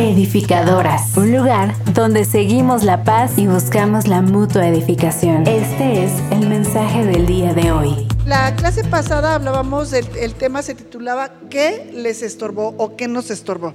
[0.00, 5.46] Edificadoras, un lugar donde seguimos la paz y buscamos la mutua edificación.
[5.46, 8.08] Este es el mensaje del día de hoy.
[8.24, 13.30] La clase pasada hablábamos del el tema se titulaba ¿Qué les estorbó o qué nos
[13.30, 13.74] estorbó?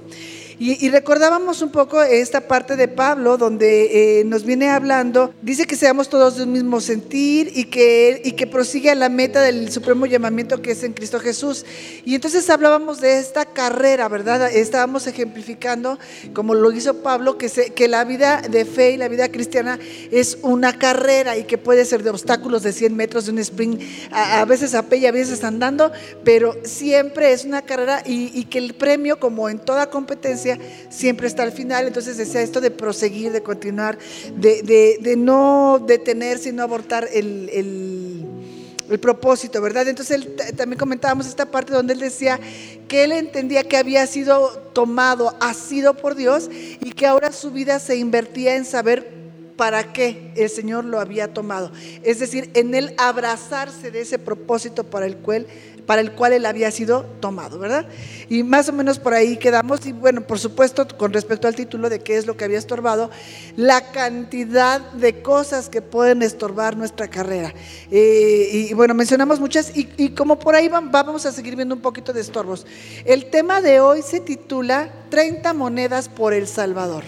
[0.58, 5.76] Y, recordábamos un poco esta parte de Pablo donde eh, nos viene hablando, dice que
[5.76, 9.70] seamos todos de un mismo sentir y que, y que prosigue a la meta del
[9.70, 11.66] supremo llamamiento que es en Cristo Jesús.
[12.06, 14.50] Y entonces hablábamos de esta carrera, ¿verdad?
[14.50, 15.98] Estábamos ejemplificando,
[16.32, 19.78] como lo hizo Pablo, que, se, que la vida de fe y la vida cristiana
[20.10, 23.82] es una carrera y que puede ser de obstáculos de 100 metros, de un sprint,
[24.10, 25.92] a, veces a pie a veces andando,
[26.24, 30.45] pero siempre es una carrera y que el premio, como en toda competencia,
[30.88, 31.86] siempre está al final.
[31.86, 33.98] Entonces decía esto de proseguir, de continuar,
[34.36, 39.88] de, no detener, sino abortar el, el, propósito, ¿verdad?
[39.88, 42.38] Entonces él, también comentábamos esta parte donde él decía
[42.86, 47.50] que él entendía que había sido tomado, ha sido por Dios y que ahora su
[47.50, 49.15] vida se invertía en saber
[49.56, 51.72] para qué el Señor lo había tomado.
[52.02, 57.58] Es decir, en él abrazarse de ese propósito para el cual él había sido tomado,
[57.58, 57.86] ¿verdad?
[58.28, 59.86] Y más o menos por ahí quedamos.
[59.86, 63.10] Y bueno, por supuesto, con respecto al título de qué es lo que había estorbado,
[63.56, 67.54] la cantidad de cosas que pueden estorbar nuestra carrera.
[67.90, 72.12] Eh, y bueno, mencionamos muchas y, como por ahí vamos a seguir viendo un poquito
[72.12, 72.66] de estorbos.
[73.04, 77.04] El tema de hoy se titula 30 monedas por El Salvador.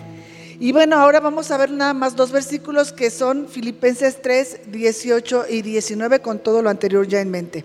[0.60, 5.44] Y bueno, ahora vamos a ver nada más dos versículos que son Filipenses 3, 18
[5.48, 7.64] y 19 con todo lo anterior ya en mente.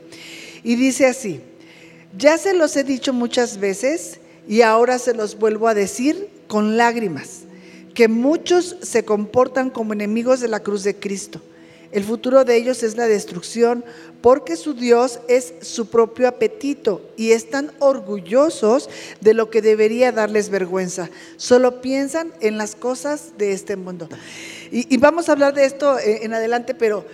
[0.63, 1.41] Y dice así,
[2.15, 6.77] ya se los he dicho muchas veces y ahora se los vuelvo a decir con
[6.77, 7.45] lágrimas,
[7.95, 11.41] que muchos se comportan como enemigos de la cruz de Cristo.
[11.93, 13.85] El futuro de ellos es la destrucción
[14.21, 18.89] porque su Dios es su propio apetito y están orgullosos
[19.21, 21.11] de lo que debería darles vergüenza.
[21.37, 24.09] Solo piensan en las cosas de este mundo.
[24.71, 27.05] Y, vamos a hablar de esto eh, en adelante, pero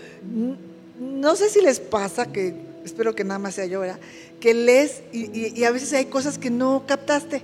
[0.98, 4.00] no sé si les pasa que espero que nada más sea yo, ¿verdad?
[4.40, 7.42] Que lees y, a veces hay cosas que no captaste.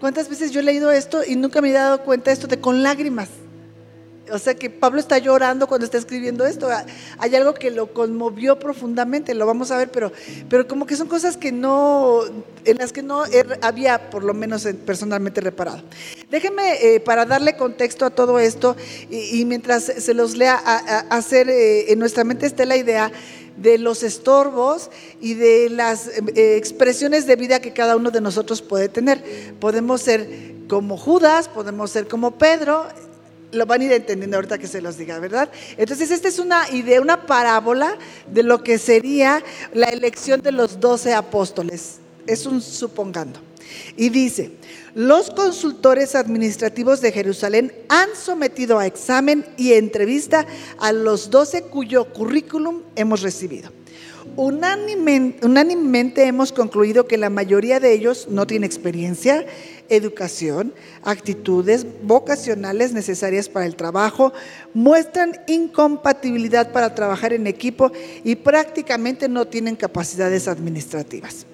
[0.00, 2.60] ¿Cuántas veces yo he leído esto y nunca me he dado cuenta de esto de
[2.60, 3.28] con lágrimas?
[4.32, 6.68] O sea que Pablo está llorando cuando está escribiendo esto.
[7.18, 10.12] Hay algo que lo conmovió profundamente, lo vamos a ver, pero,
[10.48, 12.20] pero como que son cosas que no,
[12.64, 13.24] en las que no
[13.60, 15.82] había por lo menos personalmente reparado.
[16.30, 18.76] Déjenme, eh, para darle contexto a todo esto,
[19.10, 20.54] y, mientras se los lea,
[21.10, 23.12] hacer eh, en nuestra mente esté la idea
[23.56, 28.62] de los estorbos y de las eh, expresiones de vida que cada uno de nosotros
[28.62, 29.22] puede tener.
[29.60, 32.86] Podemos ser como Judas, podemos ser como Pedro,
[33.54, 35.48] lo van a ir entendiendo ahorita que se los diga, ¿verdad?
[35.76, 39.42] Entonces, esta es una idea, una parábola de lo que sería
[39.72, 41.96] la elección de los doce apóstoles.
[42.26, 43.40] Es un supongando.
[43.96, 44.52] Y dice,
[44.94, 50.46] los consultores administrativos de Jerusalén han sometido a examen y entrevista
[50.78, 53.70] a los doce cuyo currículum hemos recibido.
[54.36, 59.44] Unánimemente, hemos concluido que la mayoría de ellos no tiene experiencia,
[59.88, 60.72] educación,
[61.02, 64.32] actitudes vocacionales necesarias para el trabajo,
[64.72, 67.92] muestran incompatibilidad para trabajar en equipo
[68.22, 71.46] y prácticamente no tienen capacidades administrativas.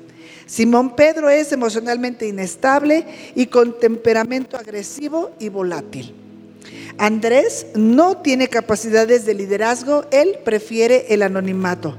[0.46, 6.14] Simón Pedro es emocionalmente inestable y con temperamento agresivo y volátil.
[6.98, 11.96] Andrés no tiene capacidades de liderazgo, él prefiere el anonimato.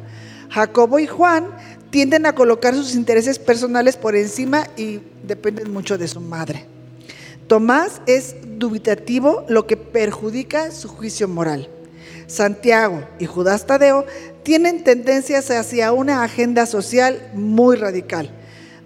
[0.50, 1.48] Jacobo y Juan
[1.92, 6.66] tienden a colocar sus intereses personales por encima y dependen mucho de su madre.
[7.48, 11.70] Tomás es dubitativo, lo que perjudica su juicio moral.
[12.28, 14.06] Santiago y Judas Tadeo
[14.44, 18.32] tienen tendencias hacia una agenda social muy radical.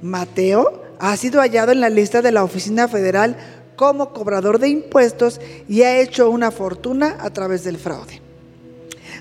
[0.02, 3.38] Mateo ha sido hallado en la lista de la Oficina Federal
[3.76, 8.25] como cobrador de impuestos y ha hecho una fortuna a través del fraude.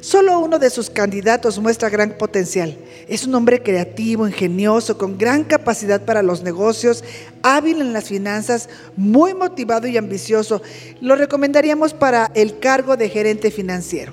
[0.00, 2.76] Solo uno de sus candidatos muestra gran potencial.
[3.08, 7.04] Es un hombre creativo, ingenioso, con gran capacidad para los negocios,
[7.42, 10.62] hábil en las finanzas, muy motivado y ambicioso.
[11.00, 14.12] Lo recomendaríamos para el cargo de gerente financiero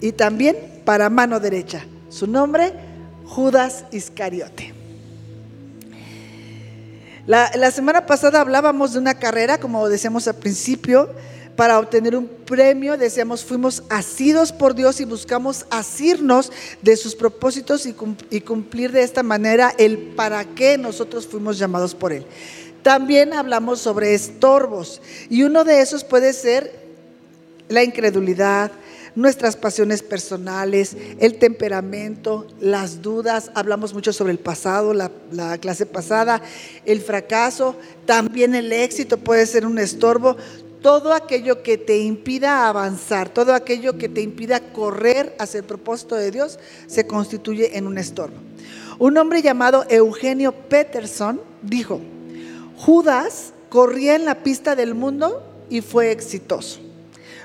[0.00, 1.84] y también para mano derecha.
[2.08, 2.72] Su nombre,
[3.26, 4.80] Judas Iscariote.
[7.26, 11.10] La, semana pasada hablábamos de una carrera, como decíamos al principio,
[11.60, 17.84] para obtener un premio, decíamos, fuimos asidos por Dios y buscamos asirnos de sus propósitos
[17.84, 22.24] y, cumplir de esta manera el para qué nosotros fuimos llamados por Él.
[22.82, 26.72] También hablamos sobre estorbos y uno de esos puede ser
[27.68, 28.72] la incredulidad,
[29.14, 36.40] nuestras pasiones personales, el temperamento, las dudas, hablamos mucho sobre el pasado, la clase pasada,
[36.86, 40.38] el fracaso, también el éxito puede ser un estorbo,
[40.82, 46.16] todo aquello que te impida avanzar, todo aquello que te impida correr hacia el propósito
[46.16, 48.36] de Dios, se constituye en un estorbo.
[48.98, 52.00] Un hombre llamado Eugenio Peterson dijo,
[52.76, 56.80] Judas corría en la pista del mundo y fue exitoso.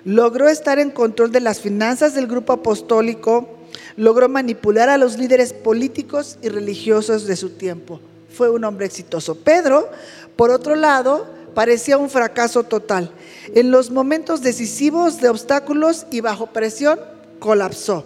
[0.04, 3.50] Logró estar en control de las finanzas del grupo apostólico,
[3.98, 8.00] logró manipular a los líderes políticos y religiosos de su tiempo.
[8.30, 9.36] Fue un hombre exitoso.
[9.36, 9.90] Pedro,
[10.36, 13.12] por otro lado, parecía un fracaso total.
[13.56, 17.00] En los momentos decisivos de obstáculos y bajo presión,
[17.40, 18.06] colapsó.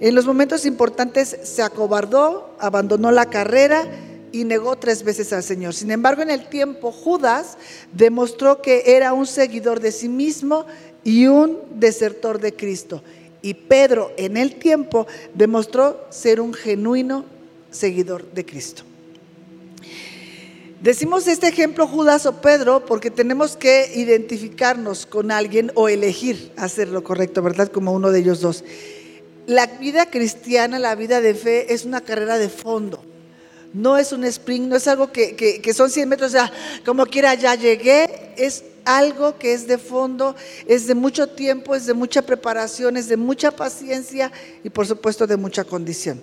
[0.00, 3.86] En los momentos importantes se acobardó, abandonó la carrera
[4.32, 5.74] y negó tres veces al Señor.
[5.74, 7.56] Sin embargo, en el tiempo, Judas
[7.92, 10.66] demostró que era un seguidor de sí mismo
[11.04, 13.02] y un desertor de Cristo.
[13.42, 17.24] Y Pedro, en el tiempo, demostró ser un genuino
[17.70, 18.82] seguidor de Cristo.
[20.80, 26.88] Decimos este ejemplo Judas o Pedro porque tenemos que identificarnos con alguien o elegir hacer
[26.88, 27.70] lo correcto, ¿verdad?
[27.70, 28.64] Como uno de ellos dos.
[29.46, 33.04] La vida cristiana, la vida de fe es una carrera de fondo.
[33.74, 36.50] No es un sprint, no es algo que, son 100 metros, ya
[36.86, 40.34] como quiera ya llegué, es algo que es de fondo,
[40.66, 44.32] es de mucho tiempo, es de mucha preparación, es de mucha paciencia
[44.64, 46.22] y por supuesto de mucha condición.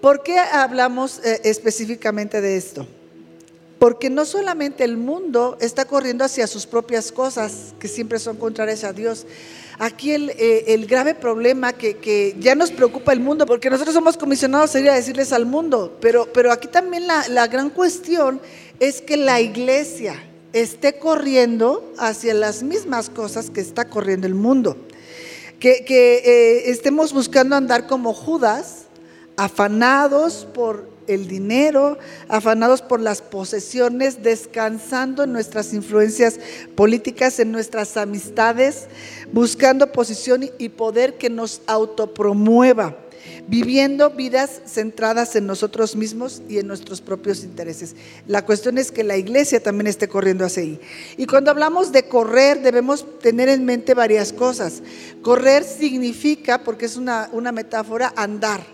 [0.00, 2.86] ¿Por qué hablamos eh, específicamente de esto?
[3.78, 8.84] Porque no solamente el mundo está corriendo hacia sus propias cosas, que siempre son contrarias
[8.84, 9.26] a Dios.
[9.78, 14.74] Aquí el, eh, grave problema que, ya nos preocupa el mundo, porque nosotros somos comisionados
[14.74, 18.40] a ir a decirles al mundo, pero, pero aquí también la, gran cuestión
[18.78, 20.22] es que la iglesia
[20.52, 24.76] esté corriendo hacia las mismas cosas que está corriendo el mundo.
[25.58, 28.84] Que, eh, estemos buscando andar como Judas,
[29.36, 31.98] afanados por el dinero,
[32.28, 36.38] afanados por las posesiones, descansando en nuestras influencias
[36.74, 38.86] políticas, en nuestras amistades,
[39.32, 42.96] buscando posición y poder que nos autopromueva,
[43.46, 47.94] viviendo vidas centradas en nosotros mismos y en nuestros propios intereses.
[48.26, 50.80] La cuestión es que la iglesia también esté corriendo hacia ahí.
[51.16, 54.82] Y cuando hablamos de correr, debemos tener en mente varias cosas.
[55.22, 58.73] Correr significa, porque es una, una metáfora, andar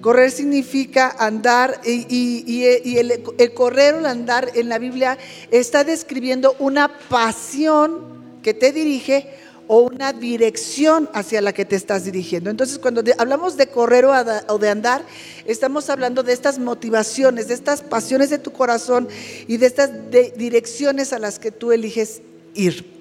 [0.00, 2.64] Correr significa andar y,
[2.96, 3.22] el,
[3.54, 5.18] correr o el andar en la Biblia
[5.50, 9.28] está describiendo una pasión que te dirige
[9.66, 12.50] o una dirección hacia la que te estás dirigiendo.
[12.50, 15.02] Entonces, cuando hablamos de correr o, de andar,
[15.46, 19.08] estamos hablando de estas motivaciones, de estas pasiones de tu corazón
[19.48, 19.90] y de estas
[20.36, 22.20] direcciones a las que tú eliges
[22.54, 22.93] ir.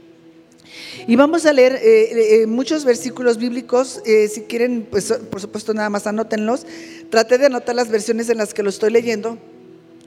[1.08, 5.74] Y vamos a leer eh, eh, muchos versículos bíblicos, eh, si quieren, pues por supuesto
[5.74, 6.66] nada más anótenlos.
[7.10, 9.38] Traté de anotar las versiones en las que lo estoy leyendo.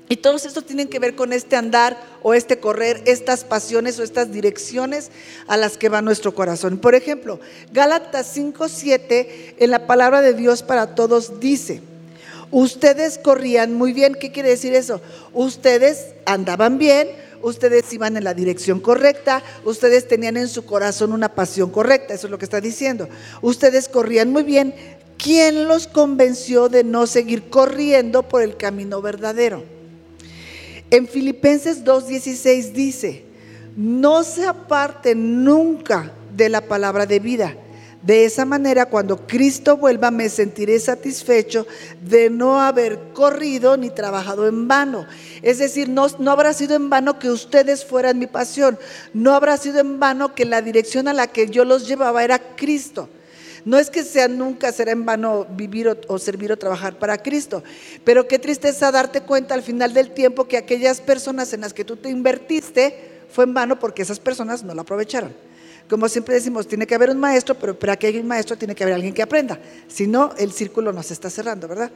[0.09, 4.05] Y todos estos tienen que ver con este andar o este correr, estas pasiones o
[4.05, 5.11] estas direcciones
[5.49, 6.79] a las que va nuestro corazón.
[6.79, 7.41] Por ejemplo,
[7.73, 11.83] Gálatas 5:7 en la palabra de Dios para todos dice,
[12.53, 15.01] ustedes corrían muy bien, ¿qué quiere decir eso?
[15.33, 17.09] Ustedes andaban bien,
[17.49, 22.27] ustedes iban en la dirección correcta, ustedes tenían en su corazón una pasión correcta, eso
[22.27, 23.09] es lo que está diciendo.
[23.43, 24.75] Ustedes corrían muy bien.
[25.17, 29.65] ¿Quién los convenció de no seguir corriendo por el camino verdadero?
[30.91, 33.25] En Filipenses 2.16 dice,
[33.77, 37.57] no se aparten nunca de la palabra de vida
[38.07, 41.67] de esa manera, cuando Cristo vuelva, me sentiré satisfecho
[42.01, 45.07] de no haber corrido ni trabajado en vano.
[45.43, 48.79] Es decir, no, no, habrá sido en vano que ustedes fueran mi pasión.
[49.13, 52.39] No habrá sido en vano que la dirección a la que yo los llevaba era
[52.55, 53.09] Cristo.
[53.65, 57.19] No es que sea nunca será en vano vivir o, o, servir o trabajar para
[57.19, 57.65] Cristo,
[58.05, 61.85] pero qué tristeza darte cuenta al final del tiempo que aquellas personas en las que
[61.85, 65.46] tú te invertiste fue en vano porque esas personas no lo aprovecharon.
[65.89, 68.75] Como siempre decimos, tiene que haber un maestro, pero para que haya un maestro tiene
[68.75, 69.61] que haber alguien que aprenda.
[69.87, 71.93] Si no, el círculo nos está cerrando, ¿verdad?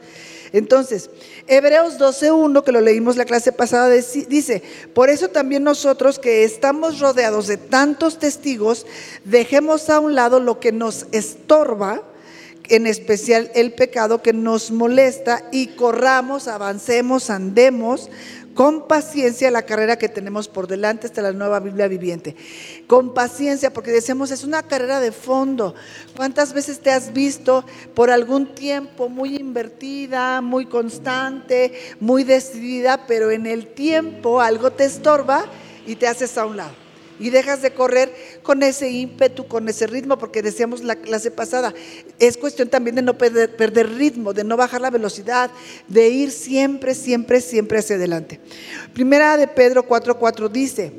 [0.53, 1.09] Entonces,
[1.45, 6.99] Hebreos 12.1, que lo leímos la clase pasada, dice, por eso también nosotros que estamos
[6.99, 8.85] rodeados de tantos testigos,
[9.25, 12.01] dejemos a un lado lo que nos estorba,
[12.69, 18.09] en especial el pecado que nos molesta, y corramos, avancemos, andemos
[18.53, 22.35] con paciencia la carrera que tenemos por delante hasta la nueva Biblia viviente.
[22.87, 25.75] Con paciencia, porque decimos, es una carrera de fondo.
[26.15, 33.31] ¿Cuántas veces te has visto por algún tiempo muy invertida, muy constante, muy decidida, pero
[33.31, 35.45] en el tiempo algo te estorba
[35.85, 36.80] y te haces a un lado?
[37.21, 38.13] Y dejas de correr
[38.43, 41.73] con ese ímpetu, con ese ritmo, porque decíamos la clase pasada,
[42.19, 45.51] es cuestión también de no perder, perder ritmo, de no bajar la velocidad,
[45.87, 48.39] de ir siempre, siempre, siempre hacia adelante.
[48.93, 50.91] Primera de Pedro 4:4 dice,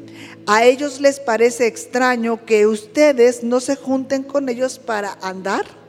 [0.47, 5.82] a ellos les parece extraño que ustedes no se junten con ellos para andar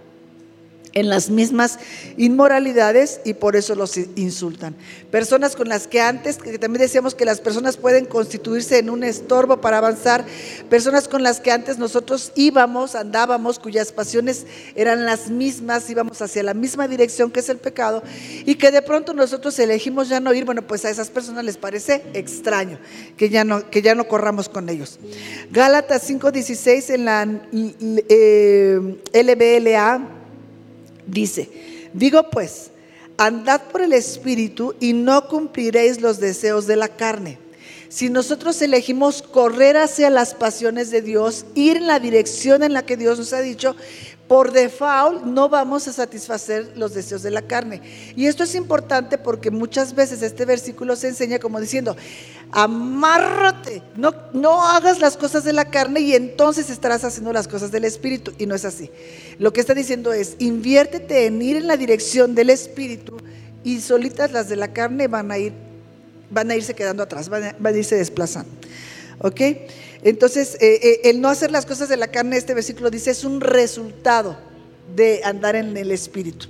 [0.94, 1.80] en las mismas
[2.18, 4.76] inmoralidades y por eso los insultan.
[5.12, 9.04] Personas con las que antes, que también decíamos que las personas pueden constituirse en un
[9.04, 10.26] estorbo para avanzar,
[10.70, 14.46] personas con las que antes nosotros íbamos, andábamos, cuyas pasiones
[14.76, 18.04] eran las mismas, íbamos hacia la misma dirección que es el pecado,
[18.46, 21.58] y que de pronto nosotros elegimos ya no ir, bueno, pues a esas personas les
[21.58, 22.80] parece extraño
[23.18, 25.00] que ya no, que ya no corramos con ellos.
[25.52, 27.28] Gálatas 5.16 en la
[28.10, 30.23] eh, LBLA
[31.08, 31.50] Dice,
[31.94, 32.72] digo pues,
[33.18, 37.38] andad por el Espíritu y no cumpliréis los deseos de la carne.
[37.90, 42.86] Si nosotros elegimos correr hacia las pasiones de Dios, ir en la dirección en la
[42.86, 43.76] que Dios nos ha dicho,
[44.34, 47.84] por default no vamos a satisfacer los deseos de la carne.
[48.16, 51.96] Y esto es importante porque muchas veces este versículo se enseña como diciendo,
[52.50, 57.70] amárrate, no, no hagas las cosas de la carne y entonces estarás haciendo las cosas
[57.70, 58.34] del Espíritu.
[58.40, 58.90] Y no es así.
[59.38, 63.18] Lo que está diciendo es, inviértete en ir en la dirección del Espíritu
[63.64, 65.54] y solitas las de la carne van a ir,
[66.32, 68.50] van a irse quedando atrás, van a, van a irse desplazando.
[69.20, 69.42] ¿Ok?
[70.04, 73.24] Entonces, eh, eh, el no hacer las cosas de la carne, este versículo dice, es
[73.24, 74.38] un resultado
[74.96, 76.48] de andar en el Espíritu.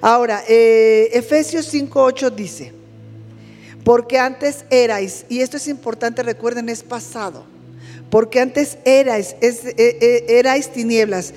[0.00, 2.72] Ahora, eh, Efesios 5.8 dice,
[3.84, 7.44] porque antes erais, y esto es importante, recuerden, es pasado,
[8.10, 11.34] porque antes erais, erais tinieblas.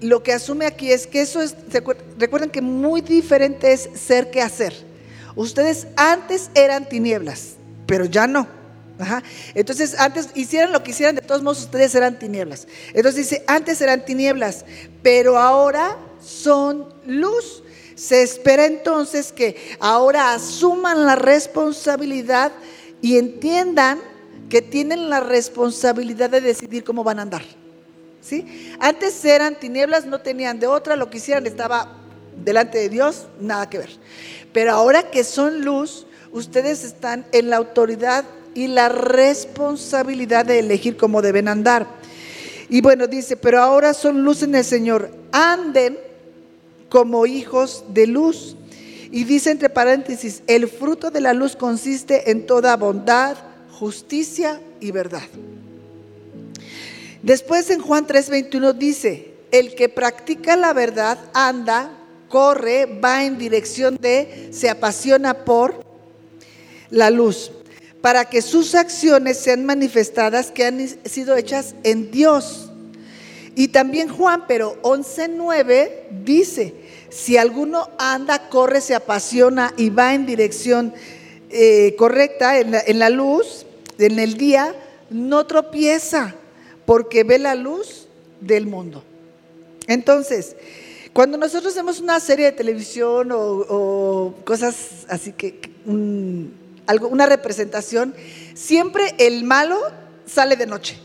[0.00, 1.54] Lo que asume aquí es que eso es,
[2.18, 4.74] recuerden que muy diferente es ser que hacer.
[5.36, 7.54] Ustedes antes eran tinieblas,
[7.86, 8.63] pero ya no.
[9.54, 12.68] Entonces, antes hicieran lo que hicieran, de todos modos ustedes eran tinieblas.
[12.88, 14.64] Entonces dice, antes eran tinieblas,
[15.02, 17.62] pero ahora son luz.
[17.96, 22.52] Se espera entonces que ahora asuman la responsabilidad
[23.02, 24.00] y entiendan
[24.48, 27.42] que tienen la responsabilidad de decidir cómo van a andar.
[28.20, 28.74] ¿Sí?
[28.80, 31.98] Antes eran tinieblas, no tenían de otra, lo que hicieran estaba
[32.42, 33.90] delante de Dios, nada que ver.
[34.52, 38.24] Pero ahora que son luz, ustedes están en la autoridad
[38.54, 41.86] y la responsabilidad de elegir cómo deben andar.
[42.68, 45.98] Y bueno, dice, pero ahora son luz en el Señor, anden
[46.88, 48.56] como hijos de luz.
[49.10, 53.36] Y dice entre paréntesis, el fruto de la luz consiste en toda bondad,
[53.72, 55.22] justicia y verdad.
[57.22, 61.90] Después en Juan 3:21 dice, el que practica la verdad anda,
[62.28, 65.84] corre, va en dirección de, se apasiona por
[66.90, 67.52] la luz
[68.04, 72.70] para que sus acciones sean manifestadas que han sido hechas en Dios.
[73.54, 75.90] Y también Juan, pero 11.9
[76.22, 76.74] dice,
[77.08, 80.92] si alguno anda, corre, se apasiona y va en dirección
[81.48, 83.64] eh, correcta, en la, luz,
[83.96, 84.74] en el día,
[85.08, 86.34] no tropieza,
[86.84, 88.06] porque ve la luz
[88.38, 89.02] del mundo.
[89.86, 90.56] Entonces,
[91.14, 95.58] cuando nosotros vemos una serie de televisión o, cosas así que,
[97.08, 98.14] una representación,
[98.54, 99.80] siempre el malo
[100.26, 100.98] sale de noche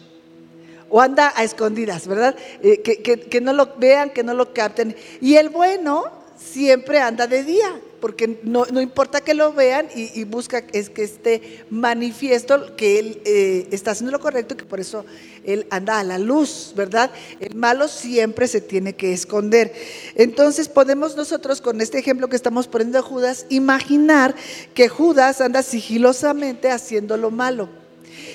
[0.89, 2.35] o anda a escondidas, ¿verdad?
[2.61, 4.95] Eh, que, no lo vean, que no lo capten.
[5.21, 10.63] Y el bueno siempre anda de día porque no, importa que lo vean y, busca
[10.73, 15.05] es que esté manifiesto que él eh, está haciendo lo correcto, que por eso
[15.43, 17.11] él anda a la luz, ¿verdad?
[17.39, 19.73] El malo siempre se tiene que esconder.
[20.15, 24.35] Entonces podemos nosotros con este ejemplo que estamos poniendo a Judas, imaginar
[24.73, 27.69] que Judas anda sigilosamente haciendo lo malo.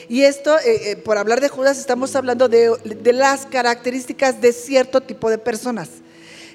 [0.09, 4.53] Y esto, eh, eh, por hablar de Judas, estamos hablando de, de las características de
[4.53, 5.89] cierto tipo de personas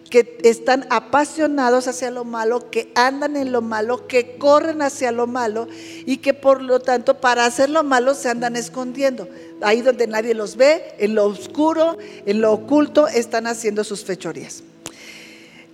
[0.10, 5.28] que están apasionados hacia lo malo, que andan en lo malo, que corren hacia lo
[5.28, 5.68] malo
[6.06, 9.28] y que por lo tanto para hacer lo malo se andan escondiendo.
[9.62, 14.64] Ahí donde nadie los ve, en lo oscuro, en lo oculto, están haciendo sus fechorías.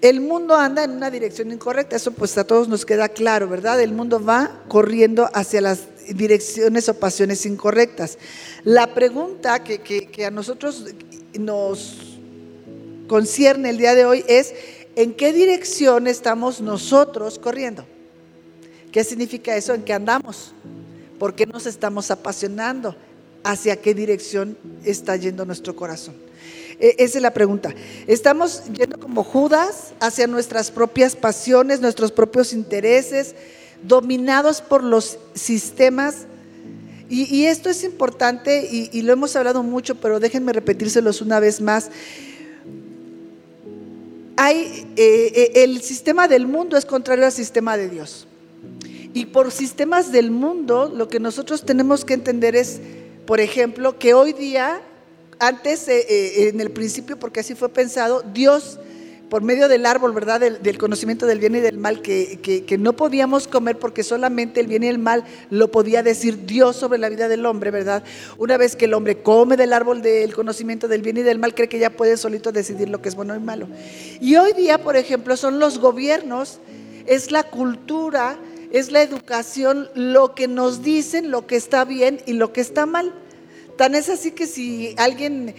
[0.02, 3.82] El mundo anda en una dirección incorrecta, eso pues a todos nos queda claro, ¿verdad?
[3.82, 8.18] El mundo va corriendo hacia las direcciones o pasiones incorrectas.
[8.64, 10.86] La pregunta que, que a nosotros
[11.40, 12.15] nos
[13.08, 14.54] concierne el día de hoy es
[14.96, 17.86] en qué dirección estamos nosotros corriendo.
[18.92, 19.74] ¿Qué significa eso?
[19.74, 20.54] ¿En qué andamos?
[21.20, 22.96] ¿Por qué nos estamos apasionando?
[23.44, 26.16] ¿Hacia qué dirección está yendo nuestro corazón?
[26.80, 27.74] E, esa es la pregunta.
[28.08, 33.36] ¿Estamos yendo como Judas hacia nuestras propias pasiones, nuestros propios intereses,
[33.84, 36.26] dominados por los sistemas
[37.08, 41.92] Y, esto es importante y, lo hemos hablado mucho, pero déjenme repetírselos una vez más.
[44.38, 48.28] Hay, eh, eh, el sistema del mundo es contrario al sistema de Dios.
[49.14, 52.82] Y por sistemas del mundo, lo que nosotros tenemos que entender es,
[53.26, 54.82] por ejemplo, que hoy día,
[55.40, 58.78] antes, eh, en el principio, porque así fue pensado, Dios
[59.30, 60.40] por medio del árbol, ¿verdad?
[60.40, 64.84] Del, conocimiento del bien y del mal, que, no podíamos comer porque solamente el bien
[64.84, 68.04] y el mal lo podía decir Dios sobre la vida del hombre, ¿verdad?
[68.38, 71.56] Una vez que el hombre come del árbol del conocimiento del bien y del mal,
[71.56, 73.68] cree que ya puede solito decidir lo que es bueno y malo.
[74.20, 76.60] Y hoy día, por ejemplo, son los gobiernos,
[77.08, 78.38] es la cultura,
[78.72, 82.86] es la educación lo que nos dicen lo que está bien y lo que está
[82.86, 83.14] mal.
[83.78, 85.56] Tan es así que si alguien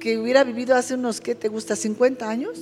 [0.00, 1.76] que hubiera vivido hace unos, ¿qué te gusta?
[1.76, 2.58] 50 años,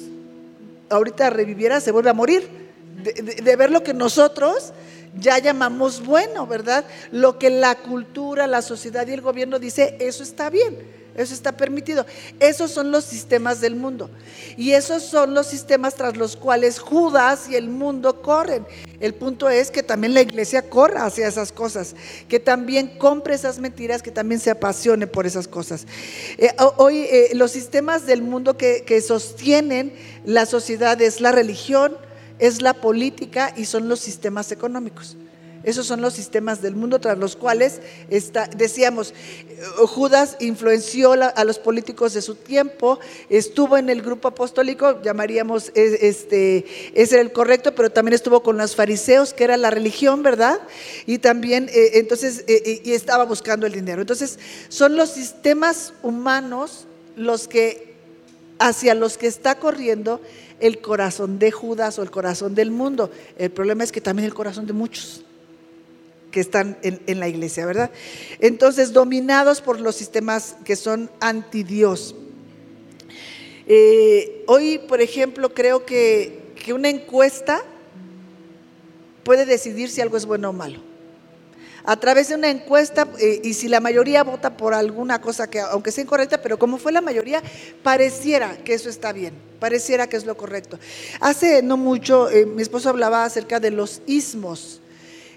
[0.91, 2.71] ahorita reviviera, se vuelve a morir.
[3.03, 4.75] De, ver lo que nosotros
[5.19, 6.85] ya llamamos bueno, ¿verdad?
[7.11, 11.00] Lo que la cultura, la sociedad y el gobierno dice, eso está bien.
[11.21, 12.07] Eso está permitido.
[12.39, 14.11] Esos son los sistemas del mundo.
[14.57, 18.67] Y esos son los sistemas tras los cuales Judas y el mundo corren.
[19.01, 21.97] El punto es que también la iglesia corra hacia esas cosas,
[22.29, 25.87] que también compre esas mentiras, que también se apasione por esas cosas.
[26.37, 31.97] Eh, hoy eh, los sistemas del mundo que, sostienen la sociedad es la religión,
[32.39, 35.17] es la política y son los sistemas económicos.
[35.63, 39.13] Esos son los sistemas del mundo tras los cuales está, decíamos,
[39.49, 42.99] eh, Judas influenció a los políticos de su tiempo,
[43.29, 46.65] estuvo en el grupo apostólico, llamaríamos, e, este,
[46.95, 50.61] ese era el correcto, pero también estuvo con los fariseos, que era la religión, ¿verdad?
[51.05, 54.01] Y también, eh, entonces, eh, y estaba buscando el dinero.
[54.01, 54.39] Entonces,
[54.71, 56.87] son los sistemas humanos
[57.17, 57.97] los que,
[58.59, 60.23] hacia los que está corriendo
[60.59, 63.11] el corazón de Judas o el corazón del mundo.
[63.37, 65.25] El problema es que también el corazón de muchos
[66.31, 67.91] que están en, la iglesia, ¿verdad?
[68.39, 72.15] Entonces, dominados por los sistemas que son anti Dios.
[73.67, 76.39] Eh, hoy, por ejemplo, creo que,
[76.75, 77.65] una encuesta
[79.25, 80.81] puede decidir si algo es bueno o malo.
[81.85, 85.59] A través de una encuesta, eh, y si la mayoría vota por alguna cosa que,
[85.59, 87.43] aunque sea incorrecta, pero como fue la mayoría,
[87.83, 90.79] pareciera que eso está bien, pareciera que es lo correcto.
[91.19, 94.81] Hace no mucho, eh, mi esposo hablaba acerca de los ismos.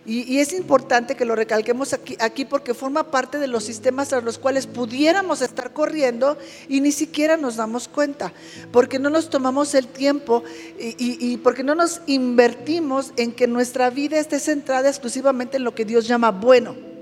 [0.05, 4.19] Y, es importante que lo recalquemos aquí, aquí, porque forma parte de los sistemas a
[4.19, 6.37] los cuales pudiéramos estar corriendo
[6.67, 8.33] y ni siquiera nos damos cuenta,
[8.71, 10.43] porque no nos tomamos el tiempo
[10.77, 15.73] y, y porque no nos invertimos en que nuestra vida esté centrada exclusivamente en lo
[15.73, 16.92] que Dios llama bueno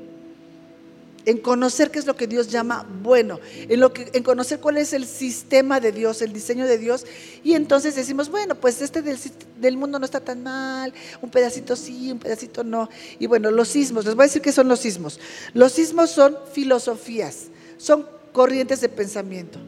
[1.25, 4.77] en conocer qué es lo que Dios llama bueno, en, lo que, en conocer cuál
[4.77, 7.05] es el sistema de Dios, el diseño de Dios,
[7.43, 12.11] y entonces decimos, bueno, pues este del, mundo no está tan mal, un pedacito sí,
[12.11, 12.89] un pedacito no.
[13.19, 15.19] Y bueno, los sismos, les voy a decir qué son los sismos.
[15.53, 19.59] Los sismos son filosofías, son corrientes de pensamiento.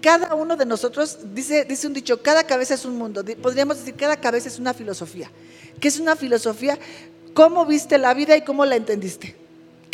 [0.00, 3.94] Cada uno de nosotros, dice, dice un dicho, cada cabeza es un mundo, podríamos decir,
[3.94, 5.30] cada cabeza es una filosofía.
[5.80, 6.78] ¿Qué es una filosofía?
[7.32, 9.43] ¿Cómo viste la vida y cómo la entendiste?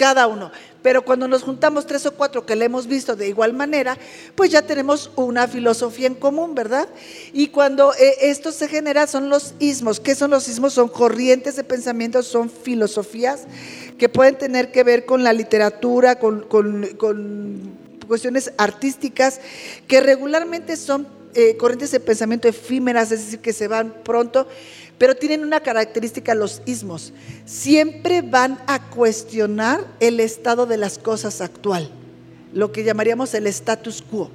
[0.00, 0.50] Cada uno.
[0.82, 3.98] Pero cuando nos juntamos tres o cuatro que le hemos visto de igual manera,
[4.34, 6.88] pues ya tenemos una filosofía en común, ¿verdad?
[7.34, 10.00] Y cuando eh, esto se genera son los ismos.
[10.00, 10.72] ¿Qué son los ismos?
[10.72, 13.42] Son corrientes de pensamiento, son filosofías
[13.98, 16.46] que pueden tener que ver con la literatura, con,
[18.08, 19.38] cuestiones artísticas,
[19.86, 24.48] que regularmente son eh, corrientes de pensamiento efímeras, es decir, que se van pronto
[25.00, 27.14] pero tienen una característica los ismos.
[27.46, 31.90] Siempre van a cuestionar el estado de las cosas actual,
[32.52, 34.30] lo que llamaríamos el status quo.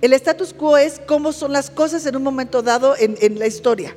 [0.00, 3.94] El status quo es cómo son las cosas en un momento dado en, la historia.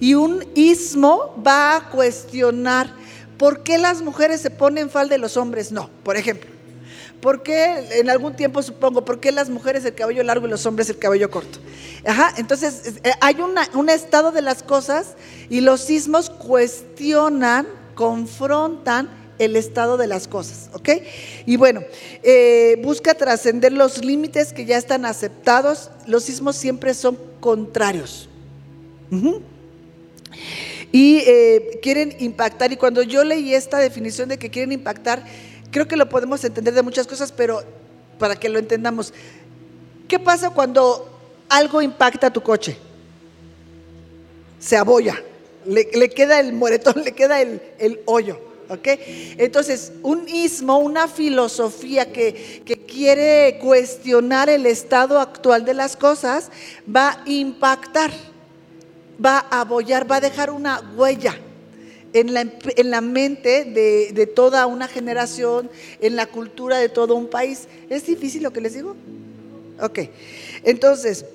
[0.00, 2.90] Y un ismo va a cuestionar
[3.36, 6.53] por qué las mujeres se ponen falda y los hombres no, por ejemplo.
[7.24, 10.66] ¿Por qué en algún tiempo supongo, por qué las mujeres el cabello largo y los
[10.66, 11.58] hombres el cabello corto?
[12.06, 13.36] Ajá, entonces eh, hay
[13.72, 15.14] un estado de las cosas
[15.48, 19.08] y los sismos cuestionan, confrontan
[19.38, 20.90] el estado de las cosas, ¿ok?
[21.46, 21.82] Y bueno,
[22.22, 25.90] eh, busca trascender los límites que ya están aceptados.
[26.06, 28.28] Los sismos siempre son contrarios.
[30.92, 32.70] Y eh, quieren impactar.
[32.70, 35.24] Y cuando yo leí esta definición de que quieren impactar,
[35.74, 37.64] creo que lo podemos entender de muchas cosas, pero
[38.16, 39.12] para que lo entendamos,
[40.06, 41.10] ¿qué pasa cuando
[41.48, 42.78] algo impacta tu coche?
[44.60, 45.20] Se abolla,
[45.66, 48.38] le, queda el moretón, le queda el, hoyo.
[48.68, 48.86] ¿ok?
[49.36, 56.52] Entonces, un ismo, una filosofía que, que, quiere cuestionar el estado actual de las cosas,
[56.88, 58.12] va a impactar,
[59.22, 61.34] va a abollar, va a dejar una huella
[62.14, 62.46] en la,
[62.76, 65.68] en la mente de, de, toda una generación,
[66.00, 67.68] en la cultura de todo un país.
[67.90, 68.96] ¿Es difícil lo que les digo?
[69.80, 69.98] Ok,
[70.62, 71.26] entonces,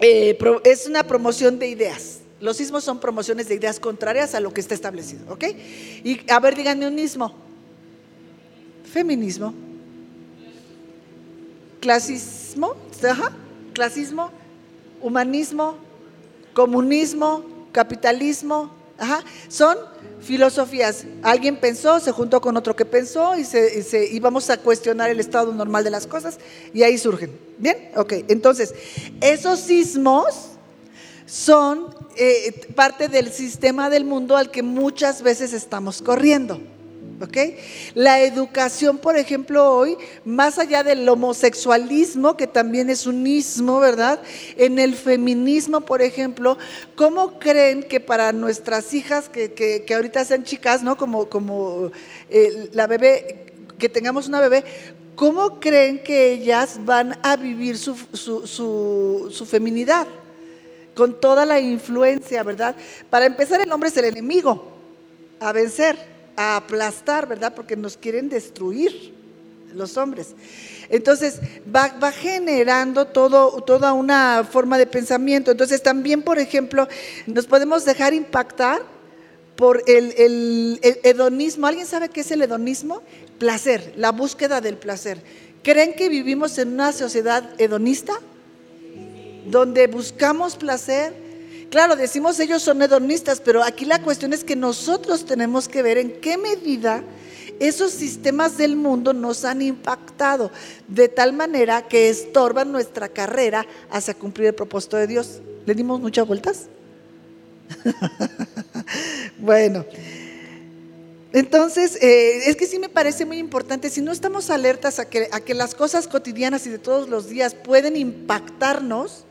[0.00, 2.20] eh, es una promoción de ideas.
[2.40, 5.44] Los sismos son promociones de ideas contrarias a lo que está establecido, ¿ok?
[6.04, 7.34] Y a ver, díganme un ismo.
[8.90, 9.52] Feminismo.
[11.80, 12.74] Clasismo,
[13.08, 13.32] ajá,
[13.74, 14.30] clasismo,
[15.00, 15.76] humanismo,
[16.54, 19.76] comunismo, capitalismo, ajá, son
[20.20, 21.04] filosofías.
[21.22, 25.20] Alguien pensó, se juntó con otro que pensó y, se, y vamos a cuestionar el
[25.20, 26.38] estado normal de las cosas
[26.74, 27.30] y ahí surgen.
[27.58, 27.90] ¿Bien?
[27.96, 28.74] Ok, entonces,
[29.20, 30.26] esos sismos
[31.26, 36.60] son eh, parte del sistema del mundo al que muchas veces estamos corriendo.
[37.20, 37.36] ¿Ok?
[37.94, 44.20] La educación, por ejemplo, hoy, más allá del homosexualismo, que también es un ismo, ¿verdad?
[44.56, 46.58] En el feminismo, por ejemplo,
[46.94, 50.96] ¿cómo creen que para nuestras hijas, que, que, ahorita sean chicas, ¿no?
[50.96, 51.90] Como, como
[52.30, 54.62] eh, la bebé, que tengamos una bebé,
[55.16, 60.06] ¿cómo creen que ellas van a vivir su, su, su, su feminidad?
[60.94, 62.76] Con toda la influencia, ¿verdad?
[63.10, 64.72] Para empezar, el hombre es el enemigo
[65.40, 67.52] a vencer a aplastar, ¿verdad?
[67.52, 69.12] Porque nos quieren destruir
[69.74, 70.28] los hombres.
[70.88, 71.40] Entonces,
[71.74, 75.50] va, generando todo, toda una forma de pensamiento.
[75.50, 76.86] Entonces, también, por ejemplo,
[77.26, 78.82] nos podemos dejar impactar
[79.56, 81.66] por el, el, hedonismo.
[81.66, 83.02] ¿Alguien sabe qué es el hedonismo?
[83.40, 85.20] Placer, la búsqueda del placer.
[85.64, 88.12] ¿Creen que vivimos en una sociedad hedonista?
[89.46, 91.12] Donde buscamos placer,
[91.70, 95.98] Claro, decimos ellos son hedonistas, pero aquí la cuestión es que nosotros tenemos que ver
[95.98, 97.02] en qué medida
[97.60, 100.50] esos sistemas del mundo nos han impactado
[100.86, 105.40] de tal manera que estorban nuestra carrera hacia cumplir el propósito de Dios.
[105.66, 106.66] ¿Le dimos muchas vueltas?
[109.38, 109.84] bueno.
[111.32, 115.28] Entonces, eh, es que sí me parece muy importante, si no estamos alertas a que,
[115.30, 119.26] a que las cosas cotidianas y de todos los días pueden impactarnos,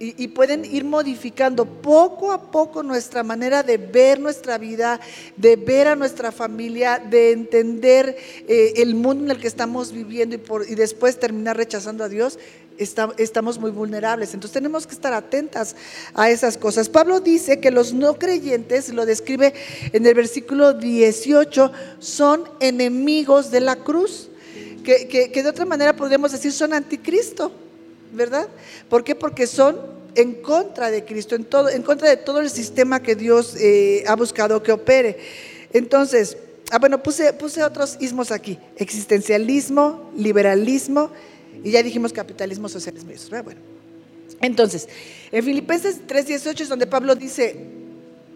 [0.00, 5.00] y, pueden ir modificando poco a poco nuestra manera de ver nuestra vida,
[5.36, 10.36] de ver a nuestra familia, de entender eh, el mundo en el que estamos viviendo
[10.36, 12.38] y, por, y después terminar rechazando a Dios,
[12.78, 14.34] estamos muy vulnerables.
[14.34, 15.74] Entonces tenemos que estar atentas
[16.14, 16.88] a esas cosas.
[16.88, 19.52] Pablo dice que los no creyentes, lo describe
[19.92, 24.28] en el versículo 18, son enemigos de la cruz,
[24.84, 27.50] que, que de otra manera podríamos decir son anticristo.
[28.12, 28.48] ¿Verdad?
[28.88, 29.14] ¿Por qué?
[29.14, 33.14] Porque son en contra de Cristo, en, todo, en contra de todo el sistema que
[33.14, 35.18] Dios eh, ha buscado que opere.
[35.72, 36.36] Entonces,
[36.70, 41.10] ah, bueno, puse, puse otros ismos aquí, existencialismo, liberalismo,
[41.62, 43.12] y ya dijimos capitalismo, socialismo.
[43.42, 43.60] Bueno,
[44.40, 44.88] entonces,
[45.30, 47.77] en Filipenses 3:18 es donde Pablo dice,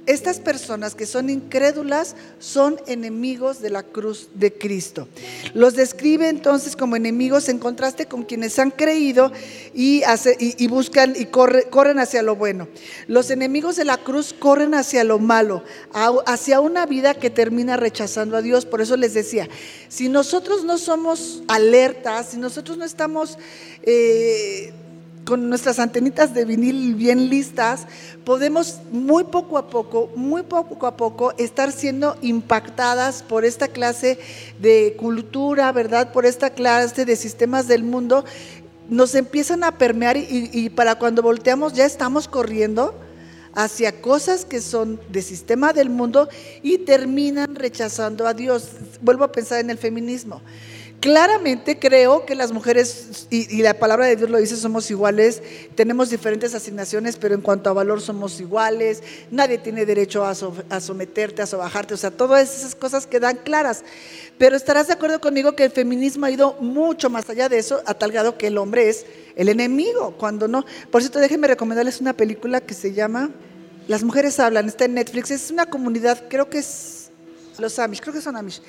[0.07, 5.09] estas personas que son incrédulas son enemigos de la cruz de Cristo.
[5.55, 9.33] Los describe entonces como enemigos en contraste con quienes han creído
[9.75, 10.03] y,
[10.69, 12.69] buscan y corren hacia lo bueno.
[13.07, 15.62] Los enemigos de la cruz corren hacia lo malo,
[16.27, 18.67] hacia una vida que termina rechazando a Dios.
[18.67, 19.49] Por eso les decía,
[19.88, 23.38] si nosotros no somos alertas, si nosotros no estamos...
[23.85, 24.73] Eh,
[25.25, 27.87] con nuestras antenitas de vinil bien listas,
[28.25, 34.19] podemos muy poco a poco, muy poco a poco estar siendo impactadas por esta clase
[34.61, 36.13] de cultura, ¿verdad?
[36.13, 38.25] Por esta clase de sistemas del mundo.
[38.89, 42.95] Nos empiezan a permear y, para cuando volteamos ya estamos corriendo
[43.55, 46.29] hacia cosas que son de sistema del mundo
[46.63, 48.71] y terminan rechazando a Dios.
[49.01, 50.43] Vuelvo a pensar en el feminismo.
[51.03, 55.43] Claramente creo que las mujeres, y, la palabra de Dios lo dice, somos iguales,
[55.75, 60.33] tenemos diferentes asignaciones, pero en cuanto a valor somos iguales, nadie tiene derecho a,
[60.81, 63.83] someterte, a sobajarte, o sea, todas esas cosas quedan claras.
[64.38, 67.83] Pero estarás de acuerdo conmigo que el feminismo ha ido mucho más allá de eso,
[67.85, 70.65] a tal grado que el hombre es el enemigo, cuando no.
[70.93, 73.31] Por cierto, déjenme recomendarles una película que se llama
[73.88, 77.11] Las mujeres hablan, está en Netflix, es una comunidad, creo que es
[77.59, 78.62] los Amish, creo que son Amish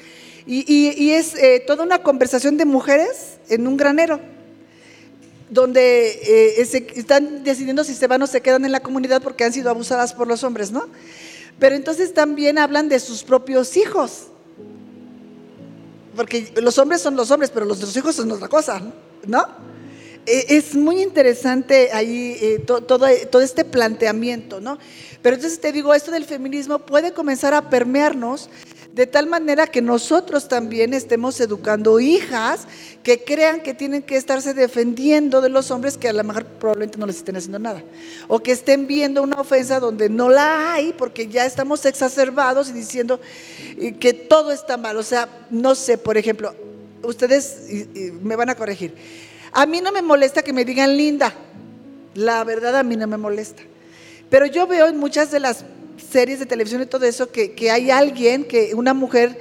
[0.45, 4.19] y, es eh, toda una conversación de mujeres en un granero,
[5.49, 6.62] donde eh,
[6.95, 10.13] están decidiendo si se van o se quedan en la comunidad porque han sido abusadas
[10.13, 10.88] por los hombres, ¿no?
[11.60, 14.27] Pero entonces también hablan de sus propios hijos.
[16.15, 18.82] Porque los hombres son los hombres, pero los, hijos son otra cosa,
[19.25, 19.45] ¿no?
[20.25, 24.77] E, es muy interesante ahí eh, todo, todo este planteamiento, ¿no?
[25.21, 28.49] Pero entonces te digo, esto del feminismo puede comenzar a permearnos
[28.93, 32.67] De tal manera que nosotros también estemos educando hijas
[33.01, 36.99] que crean que tienen que estarse defendiendo de los hombres que a lo mejor probablemente
[36.99, 37.82] no les estén haciendo nada.
[38.27, 42.73] O que estén viendo una ofensa donde no la hay porque ya estamos exacerbados y
[42.73, 43.19] diciendo
[43.99, 44.95] que todo está mal.
[44.97, 46.53] O sea, no sé, por ejemplo,
[47.01, 47.63] ustedes
[48.21, 48.93] me van a corregir.
[49.53, 51.34] A mí no me molesta que me digan linda.
[52.13, 53.63] La verdad a mí no me molesta.
[54.29, 55.65] Pero yo veo en muchas de las
[55.97, 59.38] series de televisión y todo eso, que, hay alguien, que una mujer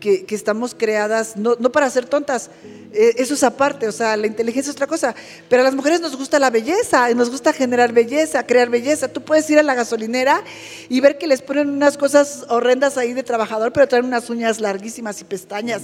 [0.00, 2.50] que, estamos creadas, no, para ser tontas,
[2.92, 5.14] eso es aparte, o sea, la inteligencia es otra cosa,
[5.48, 9.08] pero a las mujeres nos gusta la belleza, nos gusta generar belleza, crear belleza.
[9.08, 10.42] Tú puedes ir a la gasolinera
[10.88, 14.60] y ver que les ponen unas cosas horrendas ahí de trabajador, pero traen unas uñas
[14.60, 15.82] larguísimas y pestañas.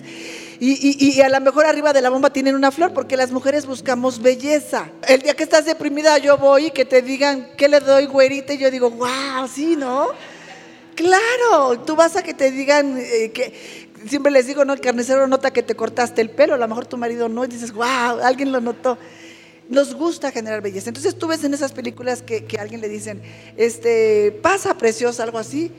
[0.61, 3.67] Y, y a lo mejor arriba de la bomba tienen una flor, porque las mujeres
[3.67, 4.91] buscamos belleza.
[5.07, 8.55] El día que estás deprimida, yo voy y que te digan, ¿qué le doy, güerita?
[8.55, 10.09] Y yo digo, wow, sí, ¿no?
[10.95, 15.27] Claro, tú vas a que te digan eh, que siempre les digo, no, el carnicero
[15.27, 18.21] nota que te cortaste el pelo, a lo mejor tu marido no, y dices, wow,
[18.23, 18.99] alguien lo notó.
[19.69, 20.91] Nos gusta generar belleza.
[20.91, 23.23] Entonces tú ves en esas películas que, a alguien le dicen,
[23.57, 25.73] este, pasa preciosa, algo así,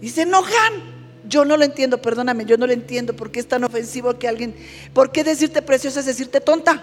[0.00, 0.94] y se enojan.
[1.26, 4.54] Yo no lo entiendo, perdóname, yo no lo entiendo, porque es tan ofensivo que alguien,
[4.92, 6.82] ¿por qué decirte preciosa es decirte tonta?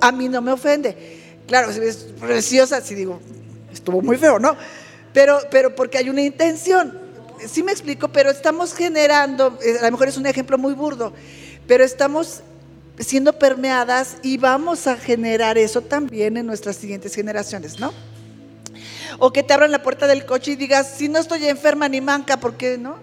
[0.00, 0.96] A mí no me ofende.
[1.46, 3.20] Claro, si es preciosa, si digo,
[3.72, 4.56] estuvo muy feo, ¿no?
[5.12, 6.99] Pero, pero porque hay una intención.
[7.46, 11.12] Sí me explico, pero estamos generando, eh, a lo mejor es un ejemplo muy burdo,
[11.66, 12.42] pero estamos
[12.98, 17.92] siendo permeadas y vamos a generar eso también en nuestras siguientes generaciones, ¿no?
[19.18, 22.00] O que te abran la puerta del coche y digas, si no estoy enferma ni
[22.00, 22.96] manca, ¿por qué no?